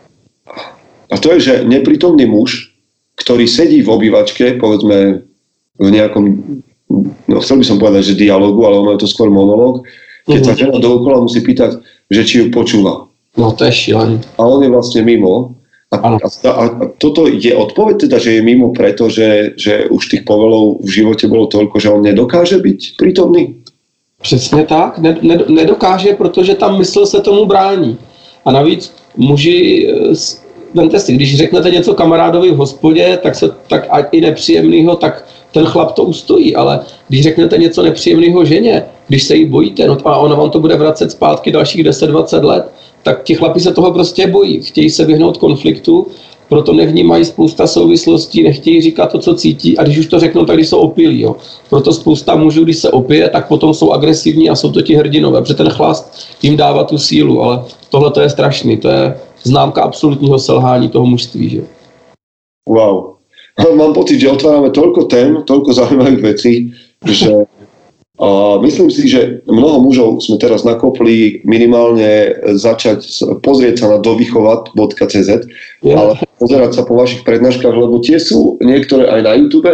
[1.06, 2.74] a to je, že neprítomný muž,
[3.14, 5.22] ktorý sedí v obývačke, povedzme
[5.78, 6.24] v nejakom,
[7.02, 9.82] no chcel by som povedať, že dialogu, ale ono je to skôr monológ,
[10.28, 11.80] keď sa žena dookola musí pýtať,
[12.10, 13.08] že či ju počúva.
[13.36, 14.22] No to je šílený.
[14.38, 15.58] A on je vlastne mimo.
[15.92, 16.64] A, a, a, a
[16.98, 21.30] toto je odpoveď teda, že je mimo preto, že, že už tých povelov v živote
[21.30, 23.62] bolo toľko, že on nedokáže byť prítomný?
[24.22, 27.98] Přesně tak, ne, ne, nedokáže, protože ta mysl se tomu brání.
[28.44, 30.16] A navíc muži, eh,
[30.74, 35.28] vemte si, když řeknete něco kamarádovi v hospodě, tak, se, tak ať i nepříjemného, tak
[35.54, 39.96] ten chlap to ustojí, ale když řeknete něco nepříjemného ženě, když se jí bojíte, no
[40.04, 43.92] a ona vám to bude vracet zpátky dalších 10-20 let, tak ti chlapi se toho
[43.92, 46.06] prostě bojí, chtějí se vyhnout konfliktu,
[46.48, 50.56] proto nevnímají spousta souvislostí, nechtějí říkat to, co cítí a když už to řeknou, tak
[50.56, 51.20] když jsou opilí.
[51.20, 51.36] Jo.
[51.70, 55.40] Proto spousta mužů, když se opije, tak potom jsou agresivní a jsou to ti hrdinové,
[55.40, 59.82] protože ten chlast jim dává tu sílu, ale tohle to je strašný, to je známka
[59.82, 61.48] absolutního selhání toho mužství.
[61.48, 61.62] Že?
[62.68, 63.13] Wow.
[63.80, 66.74] Mám pocit, že otvárame toľko tém, toľko zaujímavých vecí,
[67.06, 67.46] že
[68.14, 73.02] a myslím si, že mnoho mužov sme teraz nakopli minimálne začať
[73.42, 75.30] pozrieť sa na dovychovat.cz,
[75.82, 79.66] ale pozerať sa po vašich prednáškach, lebo tie sú niektoré aj na YouTube,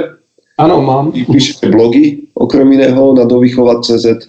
[0.60, 1.08] Ano, mám.
[1.16, 4.28] Vy píšete blogy okrem iného na dovychovat.cz,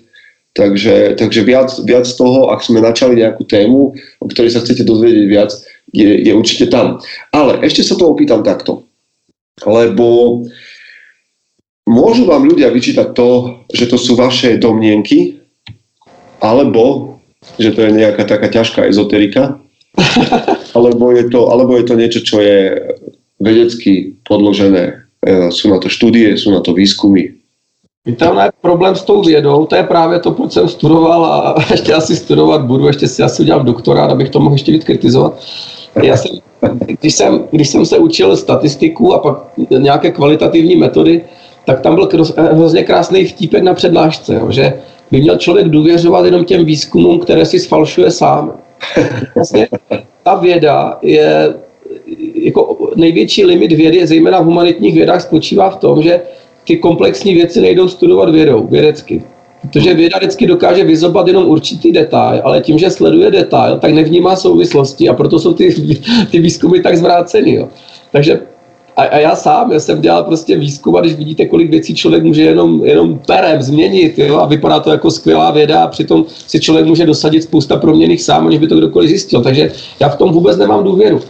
[0.56, 3.92] takže, takže viac, viac toho, ak sme načali nejakú tému,
[4.24, 5.52] o ktorej sa chcete dozvedieť viac,
[5.92, 7.04] je, je určite tam.
[7.36, 8.88] Ale ešte sa to opýtam takto,
[9.66, 10.42] lebo
[11.88, 15.44] môžu vám ľudia vyčítať to, že to sú vaše domnienky,
[16.42, 17.18] alebo
[17.58, 19.60] že to je nejaká taká ťažká ezoterika,
[20.78, 22.80] alebo je to, alebo je to niečo, čo je
[23.42, 27.38] vedecky podložené E, sú na to štúdie, sú na to výskumy.
[28.02, 31.56] Víte, ono je problém s tou vědou, to je právě to, proč jsem studoval a
[31.72, 35.40] ještě asi studovat budu, ještě si asi udělal doktorát, abych to mohl ještě víc kritizovat.
[36.04, 36.32] Já jsem,
[37.02, 39.38] když, jsem, když jsem se učil statistiku a pak
[39.78, 41.22] nějaké kvalitativní metody,
[41.66, 44.74] tak tam byl hrozně krásný vtípek na přednášce, jo, že
[45.12, 48.54] by měl člověk důvěřovat jenom těm výzkumům, které si sfalšuje sám.
[49.36, 49.68] Vlastně
[50.24, 51.54] ta věda je,
[52.36, 56.22] jako největší limit vědy, zejména v humanitních vědách, spočívá v tom, že
[56.64, 59.24] ty komplexní věci nejdou studovat vědou, vědecky.
[59.62, 64.36] Protože věda vždycky dokáže vyzobat jenom určitý detail, ale tím, že sleduje detail, tak nevnímá
[64.36, 65.76] souvislosti a proto jsou ty,
[66.32, 67.56] ty výzkumy tak zvráceny.
[67.56, 67.68] Jo.
[68.12, 68.40] Takže
[68.98, 72.24] a, a já sám, já jsem dělal prostě výzkum a když vidíte, kolik věcí člověk
[72.24, 76.60] může jenom, jenom perem změnit jo, a vypadá to jako skvělá věda a přitom si
[76.60, 79.42] člověk může dosadit spousta proměných sám, aniž by to kdokoliv zjistil.
[79.42, 81.22] Takže já v tom vůbec nemám důvěru.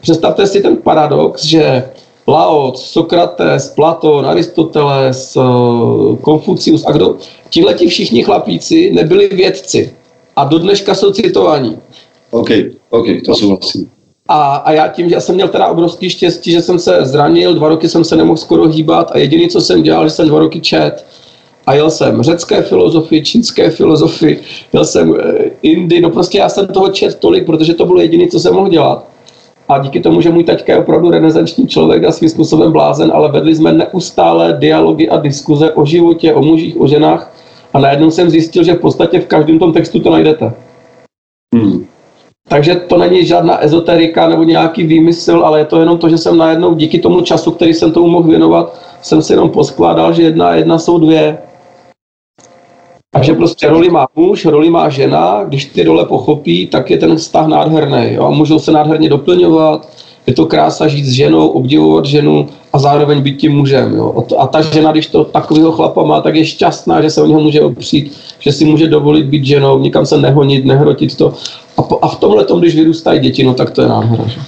[0.00, 1.84] Představte si ten paradox, že
[2.28, 7.16] Laoc, Sokrates, Platon, Aristoteles, eh, Konfucius a kdo,
[7.50, 9.94] tihle ti všichni chlapíci nebyli vědci
[10.36, 11.78] a do dneška jsou citovaní.
[12.30, 12.50] OK,
[12.90, 13.90] OK, to souhlasím.
[14.28, 17.68] A, a já tím, že jsem měl teda obrovský štěstí, že jsem se zranil, dva
[17.68, 20.60] roky jsem se nemohl skoro hýbat a jediný, co jsem dělal, že jsem dva roky
[20.60, 21.06] čet
[21.66, 24.40] a jel jsem řecké filozofii, čínské filozofii,
[24.72, 28.26] jel jsem eh, Indy, no prostě já jsem toho čet tolik, protože to bylo jediné,
[28.26, 29.13] co jsem mohl dělat.
[29.68, 33.32] A díky tomu, že můj taťka je opravdu renesanční člověk a svým způsobem blázen, ale
[33.32, 37.32] vedli jsme neustále dialogy a diskuze o životě, o mužích, o ženách.
[37.72, 40.52] A najednou jsem zjistil, že v podstatě v každém tom textu to najdete.
[41.54, 41.86] Hmm.
[42.48, 46.36] Takže to není žádná ezoterika nebo nějaký výmysl, ale je to jenom to, že jsem
[46.36, 50.48] najednou díky tomu času, který jsem tomu mohl věnovat, jsem si jenom poskládal, že jedna
[50.48, 51.38] a jedna jsou dvě.
[53.14, 57.16] Takže prostě roli má muž, roli má žena, když ty role pochopí, tak je ten
[57.16, 58.14] vztah nádherný.
[58.14, 58.24] Jo?
[58.24, 59.88] A můžou se nádherně doplňovat,
[60.26, 63.94] je to krása žít s ženou, obdivovat ženu a zároveň být tím mužem.
[63.94, 64.24] Jo?
[64.38, 67.40] A ta žena, když to takového chlapa má, tak je šťastná, že se o něho
[67.40, 71.32] může opřít, že si může dovolit být ženou, nikam se nehonit, nehrotit to.
[71.76, 74.24] A, po, a v tomhle tom, když vyrůstají děti, no tak to je nádhera.
[74.26, 74.40] Že?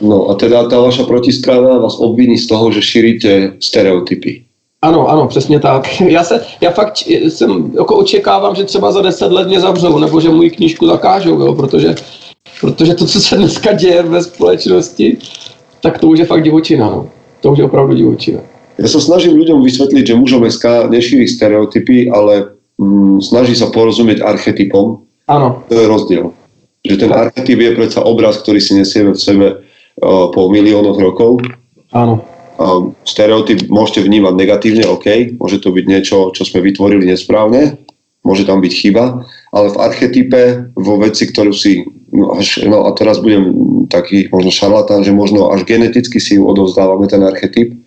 [0.00, 4.49] No a teda ta vaša protistrana vás obviní z toho, že šíríte stereotypy.
[4.82, 6.00] Ano, ano, přesně tak.
[6.08, 10.20] Já, se, já fakt jsem, jako očekávám, že třeba za deset let mě zavřou, nebo
[10.20, 11.94] že můj knížku zakážou, jo, protože,
[12.60, 15.18] protože to, co se dneska děje ve společnosti,
[15.82, 16.90] tak to už je fakt divočina.
[16.90, 17.08] No.
[17.40, 18.40] To už je opravdu divočina.
[18.80, 24.24] Ja sa snažím ľuďom vysvetliť, že mužom SK nešíri stereotypy, ale mm, snaží sa porozumieť
[24.24, 25.04] archetypom.
[25.28, 25.60] Áno.
[25.68, 26.32] To je rozdiel.
[26.88, 31.44] Že ten archetyp je predsa obraz, ktorý si nesieme v sebe uh, po miliónoch rokov.
[31.92, 32.24] Áno
[33.04, 37.80] stereotyp môžete vnímať negatívne, OK, môže to byť niečo, čo sme vytvorili nesprávne,
[38.20, 40.42] môže tam byť chyba, ale v archetype,
[40.76, 43.56] vo veci, ktorú si, no, až, no a teraz budem
[43.88, 47.80] taký možno šarlatán, že možno až geneticky si ju odovzdávame ten archetyp,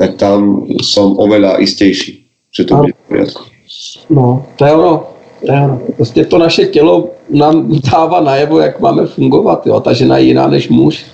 [0.00, 3.42] tak tam som oveľa istejší, že to bude v poriadku.
[4.08, 4.94] No, to je ono.
[5.44, 5.76] To je ono.
[5.96, 9.66] Prostě to naše tělo nám dává najevo, jak máme fungovat.
[9.66, 9.80] Jo.
[9.80, 11.04] Ta žena je jiná než muž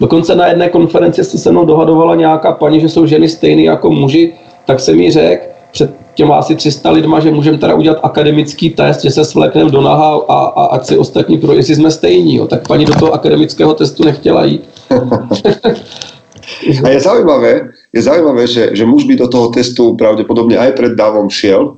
[0.00, 3.90] Dokonce na jedné konferenci se se mnou dohadovala nějaká paní, že jsou ženy stejné jako
[3.90, 4.34] muži,
[4.66, 9.02] tak jsem jí řekl před těma asi 300 lidma, že můžeme teda udělat akademický test,
[9.02, 12.36] že se svlékneme do naha a, a ať si ostatní pro, jestli jsme stejní.
[12.36, 12.46] Jo.
[12.46, 14.68] Tak paní do toho akademického testu nechtěla jít.
[16.84, 17.60] a je zaujímavé,
[17.92, 21.76] je zaujímavé že, že muž by do toho testu pravděpodobně aj před dávom šiel.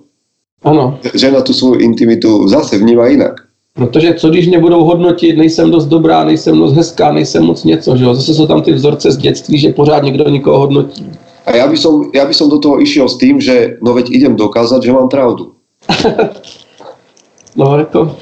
[0.63, 0.99] Ano.
[1.15, 3.48] Žena tu svou intimitu zase vnímá jinak.
[3.79, 7.97] Protože co když mě budou hodnotit, nejsem dost dobrá, nejsem moc hezká, nejsem moc něco,
[7.97, 8.15] že jo?
[8.15, 11.07] Zase jsou tam ty vzorce z dětství, že pořád někdo nikoho hodnotí.
[11.47, 14.11] A já bych som, ja by som do toho išiel s tým, že no veď
[14.11, 15.57] idem dokázať, že mám pravdu.
[17.57, 18.17] no, jako,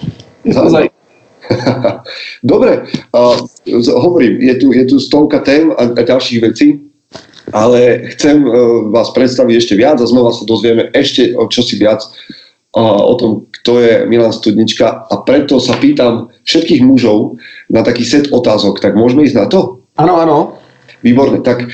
[0.45, 0.89] je to zaj...
[2.45, 2.87] Dobre,
[3.17, 3.41] uh,
[3.99, 6.81] hovorím, je tu, je tu stovka tém a, a ďalších vecí,
[7.53, 8.55] ale chcem uh,
[8.95, 12.07] vás predstaviť ešte viac a znova sa dozvieme ešte o čosi viac
[12.77, 17.41] o tom, kto je Milan Studnička a preto sa pýtam všetkých mužov
[17.73, 18.85] na taký set otázok.
[18.85, 19.81] Tak môžeme ísť na to?
[19.97, 20.61] Áno, áno.
[21.01, 21.65] Výborne, tak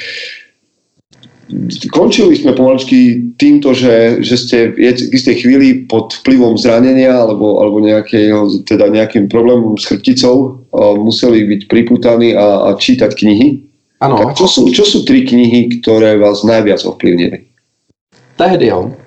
[1.93, 7.83] končili sme pomaličky týmto, že, že ste v istej chvíli pod vplyvom zranenia alebo, alebo
[7.83, 10.65] nejakého, teda nejakým problémom s chrbticou
[11.03, 13.61] museli byť priputaní a, a čítať knihy.
[14.01, 14.19] Ano.
[14.19, 17.47] Tak čo sú, čo sú tri knihy, ktoré vás najviac ovplyvnili?
[18.35, 19.02] Tehdy, jo.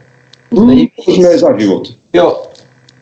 [0.58, 1.93] Hmm, nejvíc, za život.
[2.14, 2.43] Jo,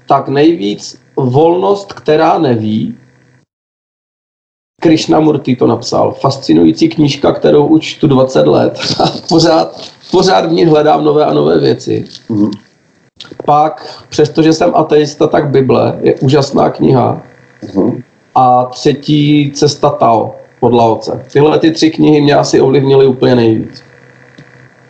[0.07, 2.97] tak nejvíc volnost, která neví.
[4.81, 6.11] Krishnamurti to napsal.
[6.11, 8.79] Fascinující knížka, kterou už čtu 20 let.
[9.03, 12.05] A pořád, pořád v ní hledám nové a nové věci.
[12.29, 12.51] Mm.
[13.45, 17.23] Pak, přestože jsem ateista, tak Bible je úžasná kniha.
[17.75, 18.03] Mm.
[18.35, 21.25] A třetí Cesta Tao od Laoce.
[21.33, 23.83] Tyhle ty tři knihy mě asi ovlivnily úplně nejvíc.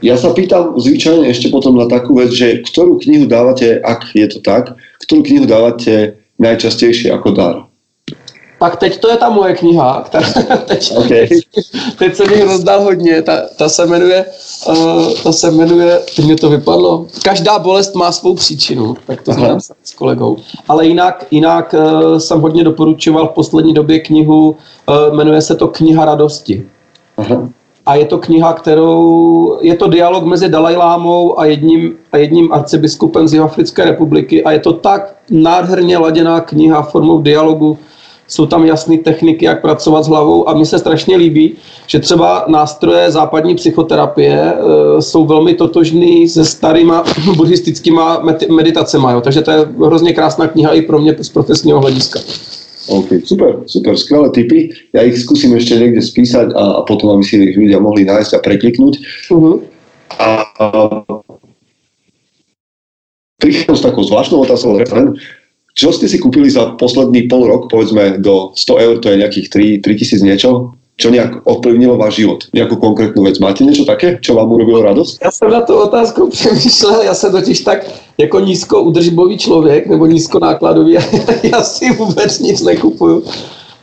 [0.04, 4.28] Ja sa pýtam zvyčajne ešte potom na takú vec, že ktorú knihu dávate, ak je
[4.28, 4.76] to tak,
[5.08, 7.56] ktorú knihu dávate najčastejšie ako dar?
[8.60, 10.28] Tak teď to je ta moje kniha, která
[10.68, 11.28] teď, Okay.
[12.00, 14.26] teď jsem jich rozdal hodně, ta, ta se jmenuje,
[14.68, 19.32] uh, ta se jmenuje, teď mi to vypadlo, Každá bolest má svou příčinu, tak to
[19.32, 20.38] napsali s kolegou.
[20.68, 24.56] Ale jinak, jinak uh, jsem hodně doporučoval v poslední době knihu,
[24.90, 26.66] uh, jmenuje se to Kniha radosti.
[27.18, 27.50] Aha.
[27.86, 33.28] A je to kniha, kterou, je to dialog mezi Dalajlámou a jedním, a jedním arcibiskupem
[33.28, 37.78] z Jihoafrické republiky a je to tak nádherně laděná kniha formou dialogu,
[38.28, 41.54] jsou tam jasné techniky, jak pracovat s hlavou a mně se strašně líbí,
[41.88, 47.04] že třeba nástroje západní psychoterapie e, jsou velmi totožný se starýma
[47.36, 49.22] buddhistickýma med- meditacema, jo?
[49.22, 52.20] takže to je hrozně krásná kniha i pro mě z profesního hlediska.
[52.92, 54.60] OK, super, super, skvelé tipy.
[54.92, 58.32] Ja ich skúsim ešte niekde spísať a, a potom, aby si ich ľudia mohli nájsť
[58.36, 58.94] a prekliknúť.
[59.32, 59.64] Uh-huh.
[60.20, 60.30] A,
[60.60, 60.68] a
[63.40, 64.84] prichádzam s takou zvláštnou otázkou,
[65.74, 69.48] čo ste si kúpili za posledný pol rok, povedzme do 100 eur, to je nejakých
[69.82, 70.50] 3, 3000 niečo,
[70.98, 72.46] čo nejak ovplyvnilo váš život?
[72.54, 73.42] Nejakú konkrétnu vec.
[73.42, 75.22] Máte niečo také, čo vám urobilo radosť?
[75.26, 77.86] Já jsem na tu otázku přemýšlel, já jsem totiž tak
[78.18, 80.94] jako nízkoudržbový člověk, nebo nízkonákladový,
[81.44, 83.24] já si vůbec nic nekupuju.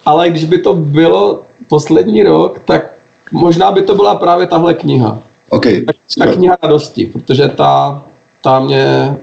[0.07, 2.95] Ale když by to bylo poslední rok, tak
[3.33, 5.23] možná by to byla právě tahle kniha.
[5.49, 6.35] OK, Ta super.
[6.35, 8.05] kniha radosti, protože ta,
[8.43, 9.17] ta mě...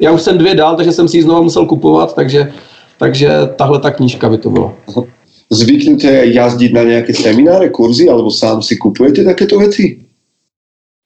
[0.00, 2.52] Já už jsem dvě dál, takže jsem si ji znova musel kupovat, takže,
[2.98, 4.72] takže tahle ta knížka by to byla.
[5.52, 10.00] Zvyknete jazdiť na nejaké semináre, kurzy, alebo sám si kupujete takéto veci?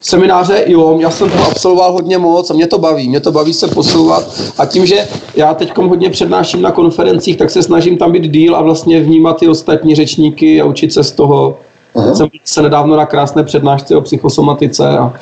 [0.03, 3.55] Semináře, jo, já jsem toho absolvoval hodně moc a mě to baví, mě to baví
[3.55, 8.13] se posouvat a tím, že já teď hodně přednáším na konferencích, tak se snažím tam
[8.13, 11.59] být díl a vlastně vnímat ty ostatní řečníky a učit se z toho.
[11.97, 12.15] Aha.
[12.15, 15.13] Jsem se nedávno na krásné přednášce o psychosomatice a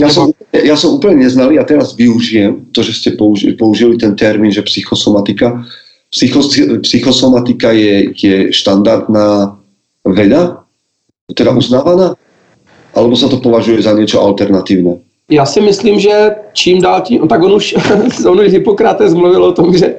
[0.00, 4.16] Ja som, ja som úplne neznalý a teraz využijem to, že ste použi- použili ten
[4.16, 5.60] termín, že psychosomatika.
[6.14, 6.54] Psychos,
[6.86, 9.58] psychosomatika je, je štandardná
[10.06, 10.62] veda,
[11.34, 12.14] teda uznávaná?
[12.94, 15.02] Alebo sa to považuje za niečo alternatívne?
[15.30, 17.74] Já si myslím, že čím dál tím, no tak on už,
[18.28, 19.94] on už Hippokrates mluvil o tom, že,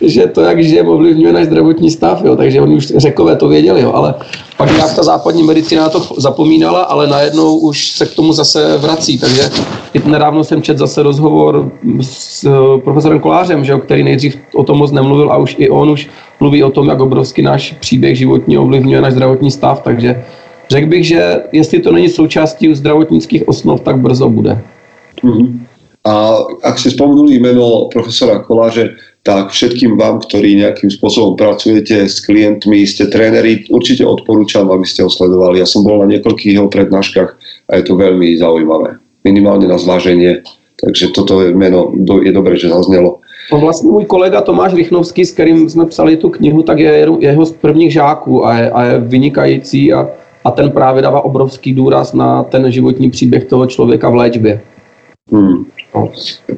[0.00, 3.80] že to, jak žijeme, ovlivňuje náš zdravotní stav, jo, takže oni už řekové to věděli,
[3.80, 4.14] jo, ale
[4.56, 8.78] pak nějak ta západní medicína na to zapomínala, ale najednou už se k tomu zase
[8.78, 9.50] vrací, takže
[10.04, 14.78] nedávno jsem četl zase rozhovor s eh, profesorem Kolářem, že jo, který nejdřív o tom
[14.78, 16.08] moc nemluvil a už i on už
[16.40, 20.24] mluví o tom, jak obrovský náš příběh životní ovlivňuje náš zdravotní stav, takže
[20.70, 24.58] řekl bych, že jestli to není součástí zdravotnických osnov, tak brzo bude.
[25.22, 25.66] Mhm.
[26.08, 28.96] A ak ste spomenuli meno profesora Koláže,
[29.26, 35.04] tak všetkým vám, ktorí nejakým spôsobom pracujete s klientmi, ste tréneri, určite odporúčam, aby ste
[35.04, 35.60] ho sledovali.
[35.60, 37.36] Ja som bol na niekoľkých jeho prednáškach
[37.68, 38.96] a je to veľmi zaujímavé.
[39.26, 40.40] Minimálne na zváženie.
[40.80, 43.18] Takže toto je meno do- je dobré, že zaznelo.
[43.52, 47.18] No vlastně můj kolega Tomáš Rychnovský, s kterým jsme psali tu knihu, tak je jeho-
[47.20, 50.08] jeho z prvních žáků a je, a je vynikající a,
[50.48, 54.60] a ten právě dává obrovský důraz na ten životní příběh toho člověka v léčbě.
[55.32, 55.64] Hmm.
[55.94, 56.08] No.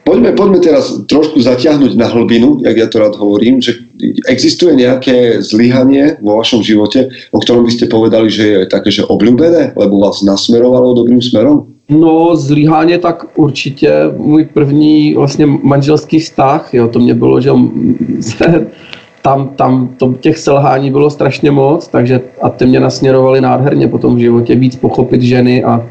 [0.04, 3.78] Poďme, poďme teraz trošku zatiahnuť na hlbinu, jak ja to rád hovorím, že
[4.26, 9.06] existuje nejaké zlyhanie vo vašom živote, o ktorom by ste povedali, že je také, že
[9.06, 11.66] obľúbené, lebo vás nasmerovalo dobrým smerom?
[11.90, 17.50] No, zlíháně tak určitě můj první vlastně manželský vztah, jo, to mě bylo, že
[19.22, 24.16] tam, tam to, těch selhání bylo strašně moc, takže a ty mě nasměrovali nádherně potom
[24.16, 25.86] v životě víc pochopit ženy a,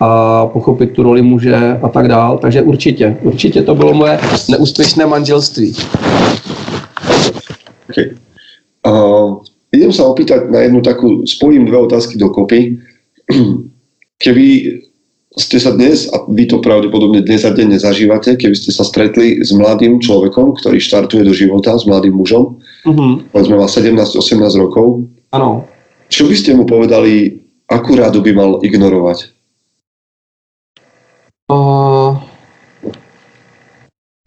[0.00, 2.38] a pochopit tu roli muže a tak dál.
[2.38, 4.18] Takže určitě, určitě to bylo moje
[4.50, 5.74] neúspěšné manželství.
[7.90, 8.16] Okay.
[8.88, 12.80] Uh, idem sa opýtať na jednu takú, spojím dve otázky dokopy.
[14.22, 14.46] Keby
[15.36, 19.40] ste sa dnes, a vy to pravdepodobne dnes a deň nezažívate, keby ste sa stretli
[19.40, 23.32] s mladým človekom, ktorý štartuje do života, s mladým mužom, Mhm.
[23.32, 25.64] povedzme má 17-18 rokov, Ano.
[26.12, 27.40] čo by ste mu povedali,
[27.72, 29.32] akú rádu by mal ignorovať?
[31.52, 32.16] Uh,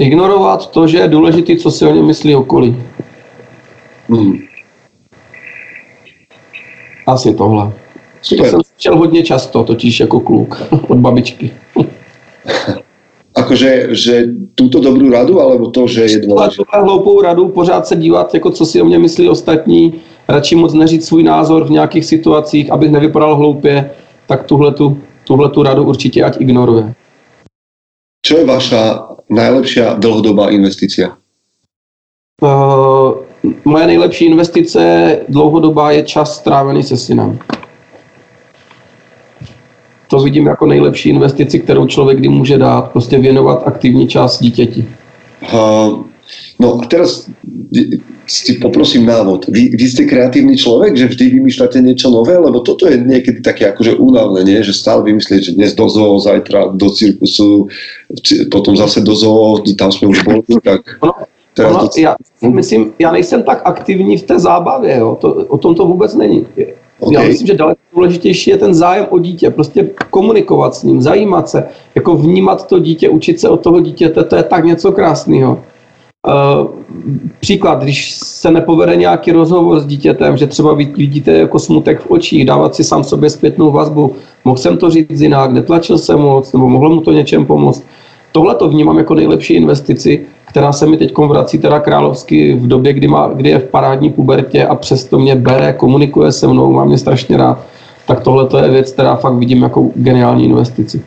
[0.01, 2.77] ignorovat to, že je důležitý, co si o něm myslí okolí.
[4.09, 4.37] Hmm.
[7.07, 7.65] Asi tohle.
[7.65, 7.73] To
[8.21, 8.49] Super.
[8.49, 11.51] jsem slyšel hodně často, totiž jako kluk od babičky.
[13.35, 18.33] Akože že túto dobrú radu, alebo to, že je tuhle hloupou radu pořád se dívat,
[18.33, 19.93] jako co si o mě myslí ostatní,
[20.27, 23.91] radši moc neříct svůj názor v nějakých situacích, abych nevypadal hloupě,
[24.27, 26.93] tak tuhle tu, tuhle tu radu určitě ať ignoruje.
[28.25, 31.13] Čo je vaša najlepšia dlhodobá investícia?
[32.41, 33.21] Uh,
[33.65, 34.81] moje nejlepší investice
[35.29, 37.39] dlouhodobá je čas strávený se synem.
[40.07, 44.85] To vidím jako nejlepší investici, kterou člověk kdy může dát, prostě věnovat aktivní čas dítěti.
[45.53, 46.03] Uh,
[46.59, 47.29] no a teraz
[48.27, 49.45] si poprosím návod.
[49.47, 53.69] Vy, vy ste kreatívny človek, že vždy vymýšľate niečo nové, lebo toto je niekedy také
[53.69, 54.59] akože únavné, nie?
[54.65, 57.69] že stále vymyslieť, že dnes do zoo, zajtra do cirkusu,
[58.49, 60.81] potom zase do zoo, tam sme už boli, tak...
[61.01, 61.13] Ono,
[61.97, 62.15] já
[62.49, 65.17] myslím, já nejsem tak aktivní v té zábavě, jo.
[65.21, 66.45] To, o tom to vůbec není.
[66.99, 67.13] Okay.
[67.13, 71.49] Já myslím, že daleko důležitější je ten zájem o dítě, prostě komunikovat s ním, zajímat
[71.49, 71.63] se,
[71.95, 75.59] jako vnímat to dítě, učit se od toho dítěte, to je tak něco krásného.
[76.27, 76.67] Uh,
[77.39, 82.45] příklad, když se nepovede nějaký rozhovor s dítětem, že třeba vidíte jako smutek v očích,
[82.45, 84.15] dávat si sám sobě zpětnou vazbu,
[84.45, 87.83] mohl jsem to říct jinak, netlačil jsem moc, nebo mohlo mu to něčem pomoct.
[88.35, 92.93] Tohle to vnímám jako nejlepší investici, která se mi teď vrací teda královsky v době,
[92.93, 96.85] kdy, má, kdy je v parádní pubertě a přesto mě bere, komunikuje se mnou, má
[96.85, 97.65] mě strašně rád.
[98.07, 101.01] Tak tohle to je věc, která fakt vidím jako geniální investici.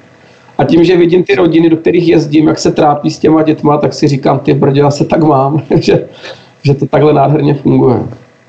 [0.59, 3.79] A tím, že vidím ty rodiny, do kterých jezdím, jak se trápí s těma dětma,
[3.79, 6.09] tak si říkám, ty brdě, já se tak mám, že,
[6.62, 8.03] že to takhle nádherně funguje.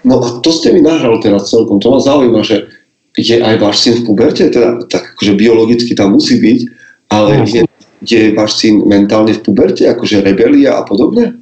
[0.04, 1.84] No a to ste mi nahral teraz celkom.
[1.84, 2.72] To ma zaujíma, že
[3.20, 6.60] je aj váš syn v puberte, teda tak akože biologicky tam musí byť,
[7.12, 7.68] ale je,
[8.02, 11.36] je váš syn mentálne v puberte, akože rebelia a podobne?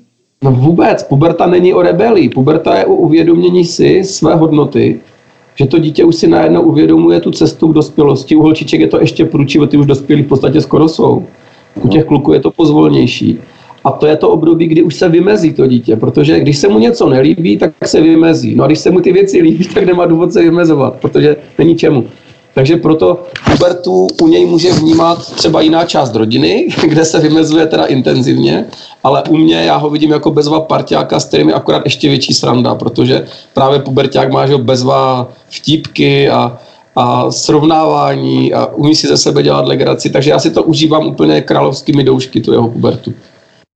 [0.43, 4.99] No vůbec, puberta není o rebelii, puberta je o uvědomění si své hodnoty,
[5.55, 8.35] že to dítě už si najednou uvědomuje tu cestu k dospělosti.
[8.35, 11.25] U holčiček je to ještě průčivo, ty už dospělí v podstatě skoro jsou.
[11.81, 13.39] U těch kluků je to pozvolnější.
[13.83, 16.79] A to je to období, kdy už se vymezí to dítě, protože když se mu
[16.79, 18.55] něco nelíbí, tak se vymezí.
[18.55, 21.75] No a když se mu ty věci líbí, tak nemá důvod se vymezovat, protože není
[21.75, 22.05] čemu.
[22.57, 27.85] Takže proto Hubertu u něj může vnímat třeba jiná část rodiny, kde se vymezuje teda
[27.85, 28.65] intenzivně,
[29.03, 32.33] ale u mě já ho vidím jako bezva partiáka, s kterým je akorát ještě větší
[32.33, 36.57] sranda, protože právě puberták má že bezva vtípky a,
[36.95, 41.41] a srovnávání a umí si ze sebe dělat legraci, takže já si to užívám úplně
[41.41, 43.13] královskými doušky, tu jeho pubertu.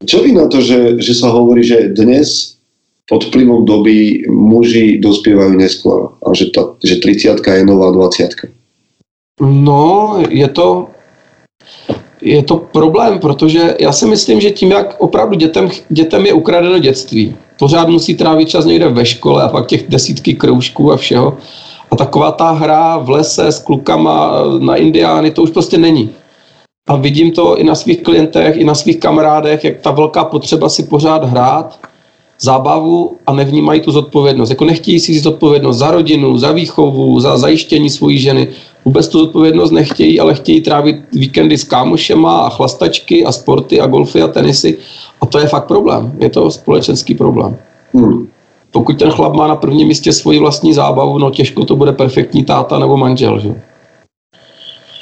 [0.06, 2.58] Čo vy na to, že, že sa hovorí, že dnes
[3.06, 8.61] pod vplyvom doby muži dospievajú neskôr a že, ta, že 30 je nová 20
[9.42, 10.88] No, je to,
[12.22, 16.80] je to problém, protože já si myslím, že tím, jak opravdu dětem, dětem je ukradeno
[16.80, 21.38] dětství, pořád musí trávit čas někde ve škole a pak těch desítky kroužků a všeho.
[21.92, 26.10] A taková ta hra v lese s klukama na indiány, to už prostě není.
[26.89, 30.70] A vidím to i na svých klientech, i na svých kamarádech, jak ta velká potřeba
[30.70, 31.80] si pořád hrát,
[32.39, 34.50] zábavu a nevnímají tu zodpovědnost.
[34.50, 38.48] Jako nechtějí si zodpovědnost za rodinu, za výchovu, za zajištění svojí ženy.
[38.86, 43.88] Vůbec tu zodpovědnost nechtějí, ale chtějí trávit víkendy s kámošema a chlastačky a sporty a
[43.88, 44.78] golfy a tenisy.
[45.22, 46.18] A to je fakt problém.
[46.20, 47.58] Je to společenský problém.
[47.94, 48.28] Hmm.
[48.72, 52.44] Pokud ten chlap má na prvním místě svoji vlastní zábavu, no těžko to bude perfektní
[52.44, 53.40] táta nebo manžel.
[53.40, 53.62] Že?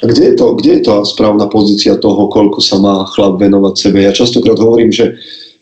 [0.02, 3.74] A kde je, to, kde je to správna pozícia toho, koľko sa má chlap venovať
[3.76, 4.00] sebe?
[4.00, 5.20] Ja častokrát hovorím, že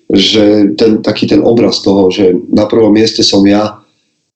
[0.09, 3.85] že ten, taký ten obraz toho, že na prvom mieste som ja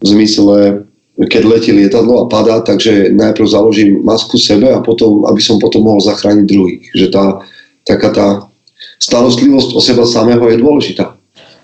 [0.04, 0.84] v zmysle,
[1.28, 5.82] keď letí lietadlo a padá, takže najprv založím masku sebe a potom, aby som potom
[5.82, 6.82] mohol zachrániť druhých.
[6.94, 7.24] Že tá,
[7.84, 8.28] taká tá
[9.02, 11.14] starostlivosť o seba samého je dôležitá.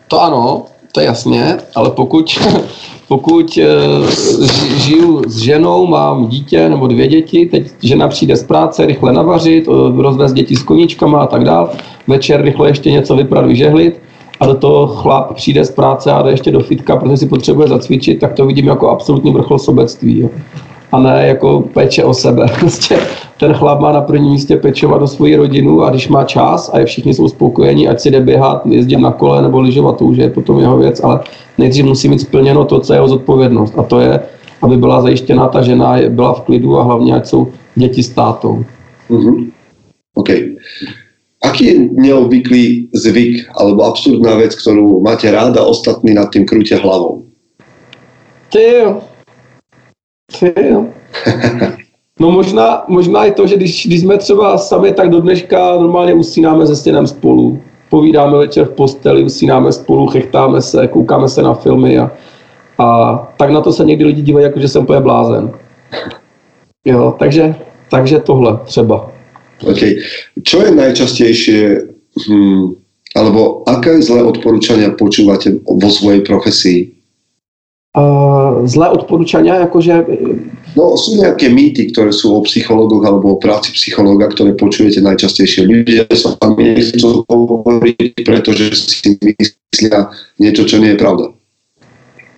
[0.09, 2.27] To ano, to je jasně, ale pokud
[3.09, 3.67] pokud eh,
[4.77, 9.69] žiju s ženou, mám dítě nebo dvě děti, teď žena přijde z práce, rychle navařit,
[9.69, 11.73] eh, rozvést děti s koníčkama a tak dál,
[12.07, 14.01] večer rychle ještě něco vyprat, vyžehlit
[14.41, 17.69] a do toho chlap přijde z práce a jde ještě do fitka, protože si potřebuje
[17.69, 20.21] zacvičit, tak to vidím jako absolutní vrchol sobectví.
[20.21, 20.29] Jo.
[20.93, 22.47] A ne jako péče o sebe.
[22.61, 22.99] Prostě
[23.41, 26.79] ten chlap má na prvním místě pečovat o svoji rodinu a když má čas a
[26.79, 30.17] je všichni jsou spokojení, ať si jde běhat, jezdit na kole nebo lyžovat, to už
[30.17, 31.21] je potom jeho věc, ale
[31.59, 33.75] nejdřív musí mít splněno to, co je jeho zodpovědnost.
[33.79, 34.21] A to je,
[34.63, 38.65] aby byla zajištěná ta žena, byla v klidu a hlavně, ať jsou děti s tátou.
[39.11, 39.51] Mm-hmm.
[40.15, 40.29] OK.
[41.59, 47.27] Aký je neobvyklý zvyk alebo absurdná vec, ktorú máte ráda, ostatní nad tým krúte hlavou?
[48.55, 49.03] Ty jo.
[50.39, 50.87] Ty jo.
[52.21, 56.15] No možná, možná i to, že když, když jsme třeba sami, tak do dneška normálně
[56.15, 57.63] usínáme se stěnem spolu.
[57.91, 62.11] Povídáme večer v posteli, usínáme spolu, chechtáme se, koukáme se na filmy a,
[62.79, 65.51] a tak na to se někdy lidi dívají, jako že jsem úplně blázen.
[66.87, 67.55] Jo, takže,
[67.91, 69.18] takže tohle třeba.
[69.65, 69.83] OK.
[70.47, 71.61] Čo je najčastejšie,
[72.15, 72.79] hm,
[73.17, 76.95] alebo aké zlé odporúčania počúvate vo svojej profesii?
[77.99, 80.07] Uh, zlé odporúčania, jakože...
[80.77, 85.67] No, sú nejaké mýty, ktoré sú o psychologoch alebo o práci psychologa, ktoré počujete najčastejšie.
[85.67, 91.35] Ľudia sa tam nechcú hovoriť, pretože si myslia niečo, čo nie je pravda.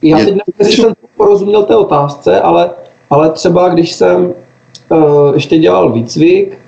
[0.02, 2.70] Já teď nevím, jestli jsem porozuměl té otázce, ale,
[3.10, 4.34] ale třeba když jsem
[4.88, 6.58] uh, ještě dělal výcvik,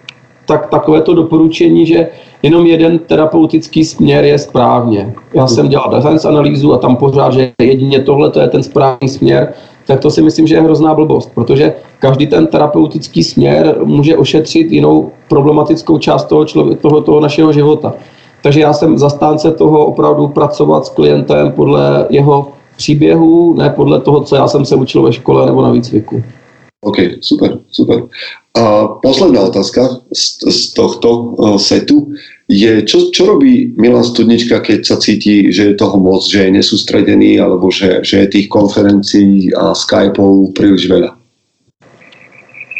[0.46, 2.08] tak takové to doporučení, že
[2.42, 5.14] jenom jeden terapeutický směr je správně.
[5.34, 9.08] Já jsem dělal science analýzu a tam pořád, že jedině tohle to je ten správný
[9.08, 9.52] směr,
[9.86, 14.72] tak to si myslím, že je hrozná blbost, protože každý ten terapeutický směr může ošetřit
[14.72, 17.94] jinou problematickou část toho, člověk, toho, toho našeho života.
[18.42, 24.20] Takže já jsem zastánce toho opravdu pracovat s klientem podle jeho příběhu, ne podle toho,
[24.20, 26.22] co já jsem se učil ve škole nebo na výcviku.
[26.82, 28.02] OK, super, super.
[28.58, 32.10] A posledná otázka z, z tohto uh, setu
[32.50, 36.50] je, čo, čo robí Milan Studnička, keď sa cíti, že je toho moc, že je
[36.50, 41.16] nesústredený, alebo že, že je tých konferencií a Skypeov príliš veľa?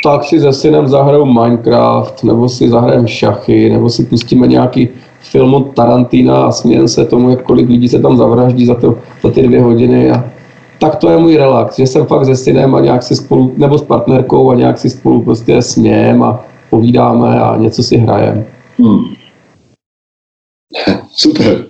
[0.03, 4.89] Tak si se synem zahraju Minecraft, nebo si zahrajem šachy, nebo si pustíme nějaký
[5.23, 8.99] film od Tarantina a smějem se tomu, jak kolik lidí se tam zavraždí za, to,
[9.23, 10.11] za ty dvě hodiny.
[10.11, 10.33] A
[10.83, 13.79] tak to je můj relax, že jsem fakt se synem a nějak si spolu, nebo
[13.79, 18.47] s partnerkou a nějak si spolu prostě smějem a povídáme a něco si hrajem.
[18.79, 18.99] Hmm.
[21.15, 21.67] Super.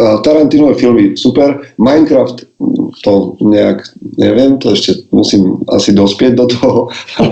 [0.00, 1.60] Uh, Tarantinové filmy super.
[1.78, 2.34] Minecraft
[3.04, 3.82] to nejak,
[4.18, 6.78] neviem, to ešte musím asi dospieť do toho.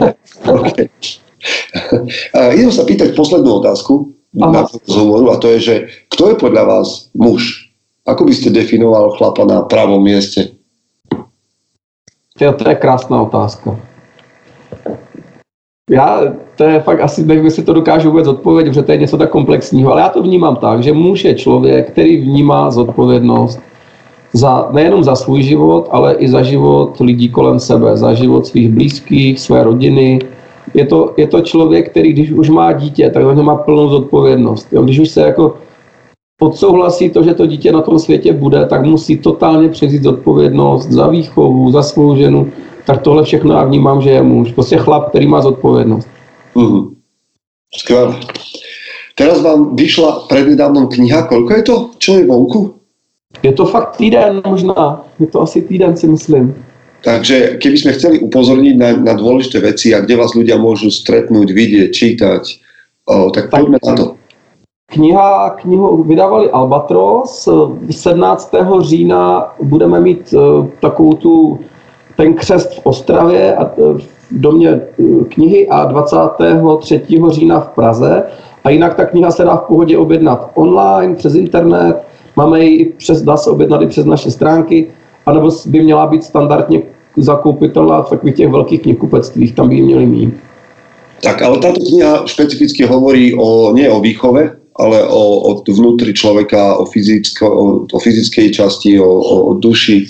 [0.62, 0.86] okay.
[2.30, 4.70] uh, idem sa pýtať poslednú otázku na Aha.
[4.70, 5.74] rozhovoru a to je, že
[6.14, 7.74] kto je podľa vás muž?
[8.06, 10.47] Ako by ste definoval chlapa na pravom mieste?
[12.40, 13.76] Jo, to je krásná otázka.
[15.90, 16.22] Já,
[16.56, 19.30] to je fakt asi, nevím, jestli to dokážu vůbec odpovědět, protože to je něco tak
[19.30, 23.60] komplexního, ale já to vnímám tak, že muž je člověk, který vnímá zodpovědnost
[24.32, 28.68] za, nejenom za svůj život, ale i za život lidí kolem sebe, za život svých
[28.68, 30.18] blízkých, své rodiny.
[30.74, 34.68] Je to, je to člověk, který když už má dítě, tak on má plnou zodpovědnost.
[34.72, 34.82] Jo?
[34.82, 35.56] Když už se jako
[36.40, 41.06] odsouhlasí to, že to dítě na tom světě bude, tak musí totálně převzít zodpovědnost za
[41.08, 42.52] výchovu, za svou ženu.
[42.86, 44.52] Tak tohle všechno já vnímám, že je muž.
[44.52, 46.08] Prostě chlap, který má zodpovědnost.
[46.54, 46.94] Mhm.
[47.78, 48.16] Skvelé.
[49.18, 51.76] Teraz vám vyšla prednedávnom kniha, koľko je to?
[51.98, 52.78] Čo je vonku?
[53.42, 55.02] Je to fakt týden možná.
[55.18, 56.54] Je to asi týden, si myslím.
[57.02, 61.50] Takže keby sme chceli upozorniť na, na dôležité veci a kde vás ľudia môžu stretnúť,
[61.50, 62.42] vidieť, čítať,
[63.06, 64.17] o, tak poďme na to.
[64.92, 67.48] Kniha, knihu vydávali Albatros.
[67.90, 68.54] 17.
[68.80, 71.58] října budeme mít eh, takovou tu,
[72.16, 77.02] ten křest v Ostravě a eh, v domě eh, knihy a 23.
[77.28, 78.22] října v Praze.
[78.64, 81.96] A jinak ta kniha se dá v pohodě objednat online, přes internet,
[82.36, 84.86] máme ji i přes, dá se objednat i přes naše stránky,
[85.26, 86.82] anebo by měla být standardně
[87.16, 90.34] zakoupitelná v takových těch velkých knihkupectvích, tam by ji měli mít.
[91.22, 96.76] Tak, ale táto kniha špecificky hovorí o, nie o výchove, ale o, o vnútri človeka,
[96.78, 100.06] o, fyzicko, o, o fyzickej časti, o, o, duši.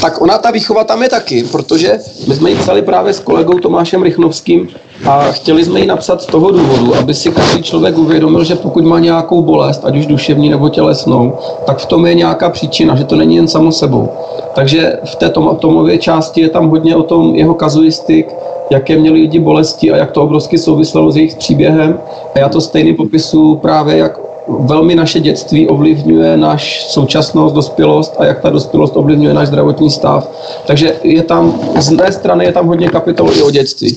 [0.00, 3.58] Tak ona, ta výchova tam je taky, protože my jsme ji psali právě s kolegou
[3.58, 4.68] Tomášem Rychnovským
[5.06, 8.84] a chtěli jsme ji napsat z toho důvodu, aby si každý člověk uvědomil, že pokud
[8.84, 13.04] má nějakou bolest, ať už duševní nebo tělesnou, tak v tom je nějaká příčina, že
[13.04, 14.08] to není jen samo sebou.
[14.54, 18.26] Takže v té tom, tomové části je tam hodně o tom jeho kazuistik,
[18.72, 21.98] jaké měli lidi bolesti a jak to obrovsky souviselo s jejich příběhem.
[22.34, 28.24] A já to stejný popisu právě, jak velmi naše dětství ovlivňuje náš současnost, dospělost a
[28.24, 30.28] jak ta dospělost ovlivňuje náš zdravotní stav.
[30.66, 33.96] Takže je tam, z mé strany je tam hodně kapitol i o dětství.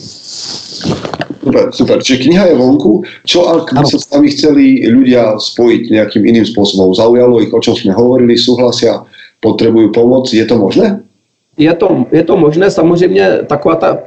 [1.45, 2.03] Super, super.
[2.03, 3.05] Čiže kniha je vonku.
[3.21, 6.89] Čo ak by sa s nami chceli ľudia spojiť nejakým iným spôsobom?
[6.97, 9.05] Zaujalo ich, o čom sme hovorili, súhlasia,
[9.45, 10.33] potrebujú pomoc?
[10.33, 11.05] Je to možné?
[11.53, 13.97] Je to, je to možné, samozřejmě taková ta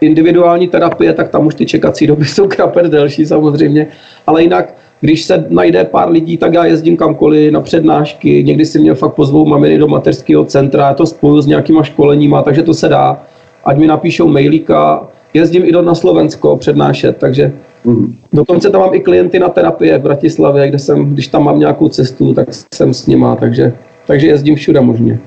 [0.00, 3.86] individuální terapie, tak tam už ty čekací doby jsou krapet delší samozřejmě,
[4.26, 8.78] ale jinak, když se najde pár lidí, tak já jezdím kamkoliv na přednášky, někdy si
[8.78, 12.74] mě fakt pozvou maminy do mateřského centra, já to spoju s nějakýma školeníma, takže to
[12.74, 13.22] se dá,
[13.64, 17.52] ať mi napíšou mailíka, jezdím i do na Slovensko přednášet, takže
[17.84, 18.14] Mhm.
[18.32, 21.88] dokonce tam mám i klienty na terapie v Bratislavě, kde jsem, když tam mám nějakou
[21.88, 23.72] cestu, tak jsem s nima, takže,
[24.06, 25.18] takže jezdím všude možně.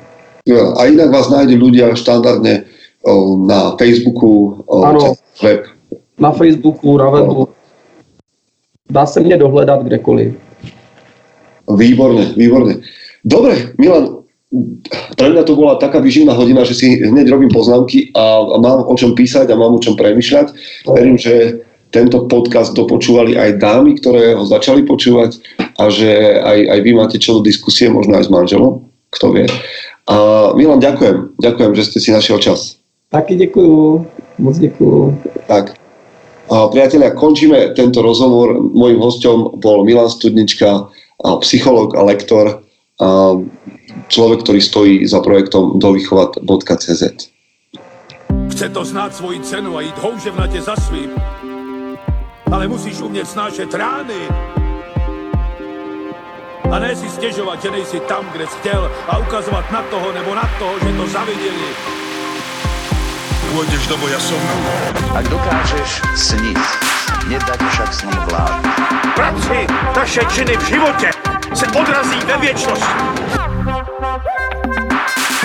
[0.46, 2.61] Jo, A inak vás nájde ľudia štandardne o,
[3.46, 5.00] na Facebooku, o, Áno.
[5.00, 5.66] cez web.
[6.20, 7.48] Na Facebooku, na webu.
[8.92, 10.36] Dá se mě dohledat kdekoliv.
[11.78, 12.84] Výborne, výborne.
[13.24, 14.22] Dobre, Milan,
[15.16, 18.84] pre mňa to bola taká vyživná hodina, že si hneď robím poznámky a, a mám
[18.84, 20.52] o čom písať a mám o čom premyšľať.
[20.92, 21.64] Verím, že
[21.96, 25.40] tento podcast dopočúvali aj dámy, ktoré ho začali počúvať
[25.80, 28.84] a že aj, aj vy máte čo do diskusie, možno aj s manželom,
[29.16, 29.48] kto vie.
[30.12, 30.16] A
[30.58, 31.40] Milan, ďakujem.
[31.40, 32.81] Ďakujem, že ste si našiel čas.
[33.12, 34.08] Taky děkuju,
[34.40, 35.18] moc děkuju.
[35.48, 35.76] Tak.
[36.52, 38.60] A priatelia, končíme tento rozhovor.
[38.72, 40.88] Mojím hostom bol Milan Studnička,
[41.24, 42.64] a psychológ a lektor.
[43.02, 43.34] a
[44.14, 47.04] človek, ktorý stojí za projektom dovychovat.cz.
[48.52, 51.10] Chce to znát svoji cenu a jít houževnatě za svým.
[52.52, 54.22] Ale musíš umět snášet rány.
[56.72, 60.36] A ne si stěžovat, že nejsi tam, kde jsi chtěl a ukazovat na toho nebo
[60.36, 62.01] na toho, že to zaviděli
[63.52, 64.40] pôjdeš do boja som.
[65.12, 66.60] A dokážeš snít,
[67.28, 68.64] nedať však snom vlád.
[69.16, 71.10] Práci taše činy v životě
[71.54, 73.02] se odrazí ve věčnosti.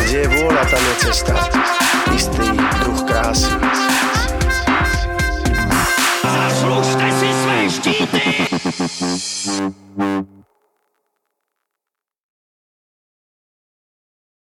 [0.06, 1.34] Kde je vôľa, tam je cesta.
[2.14, 3.50] Istý druh krásy.
[6.22, 8.22] Zaslužte si své štíty!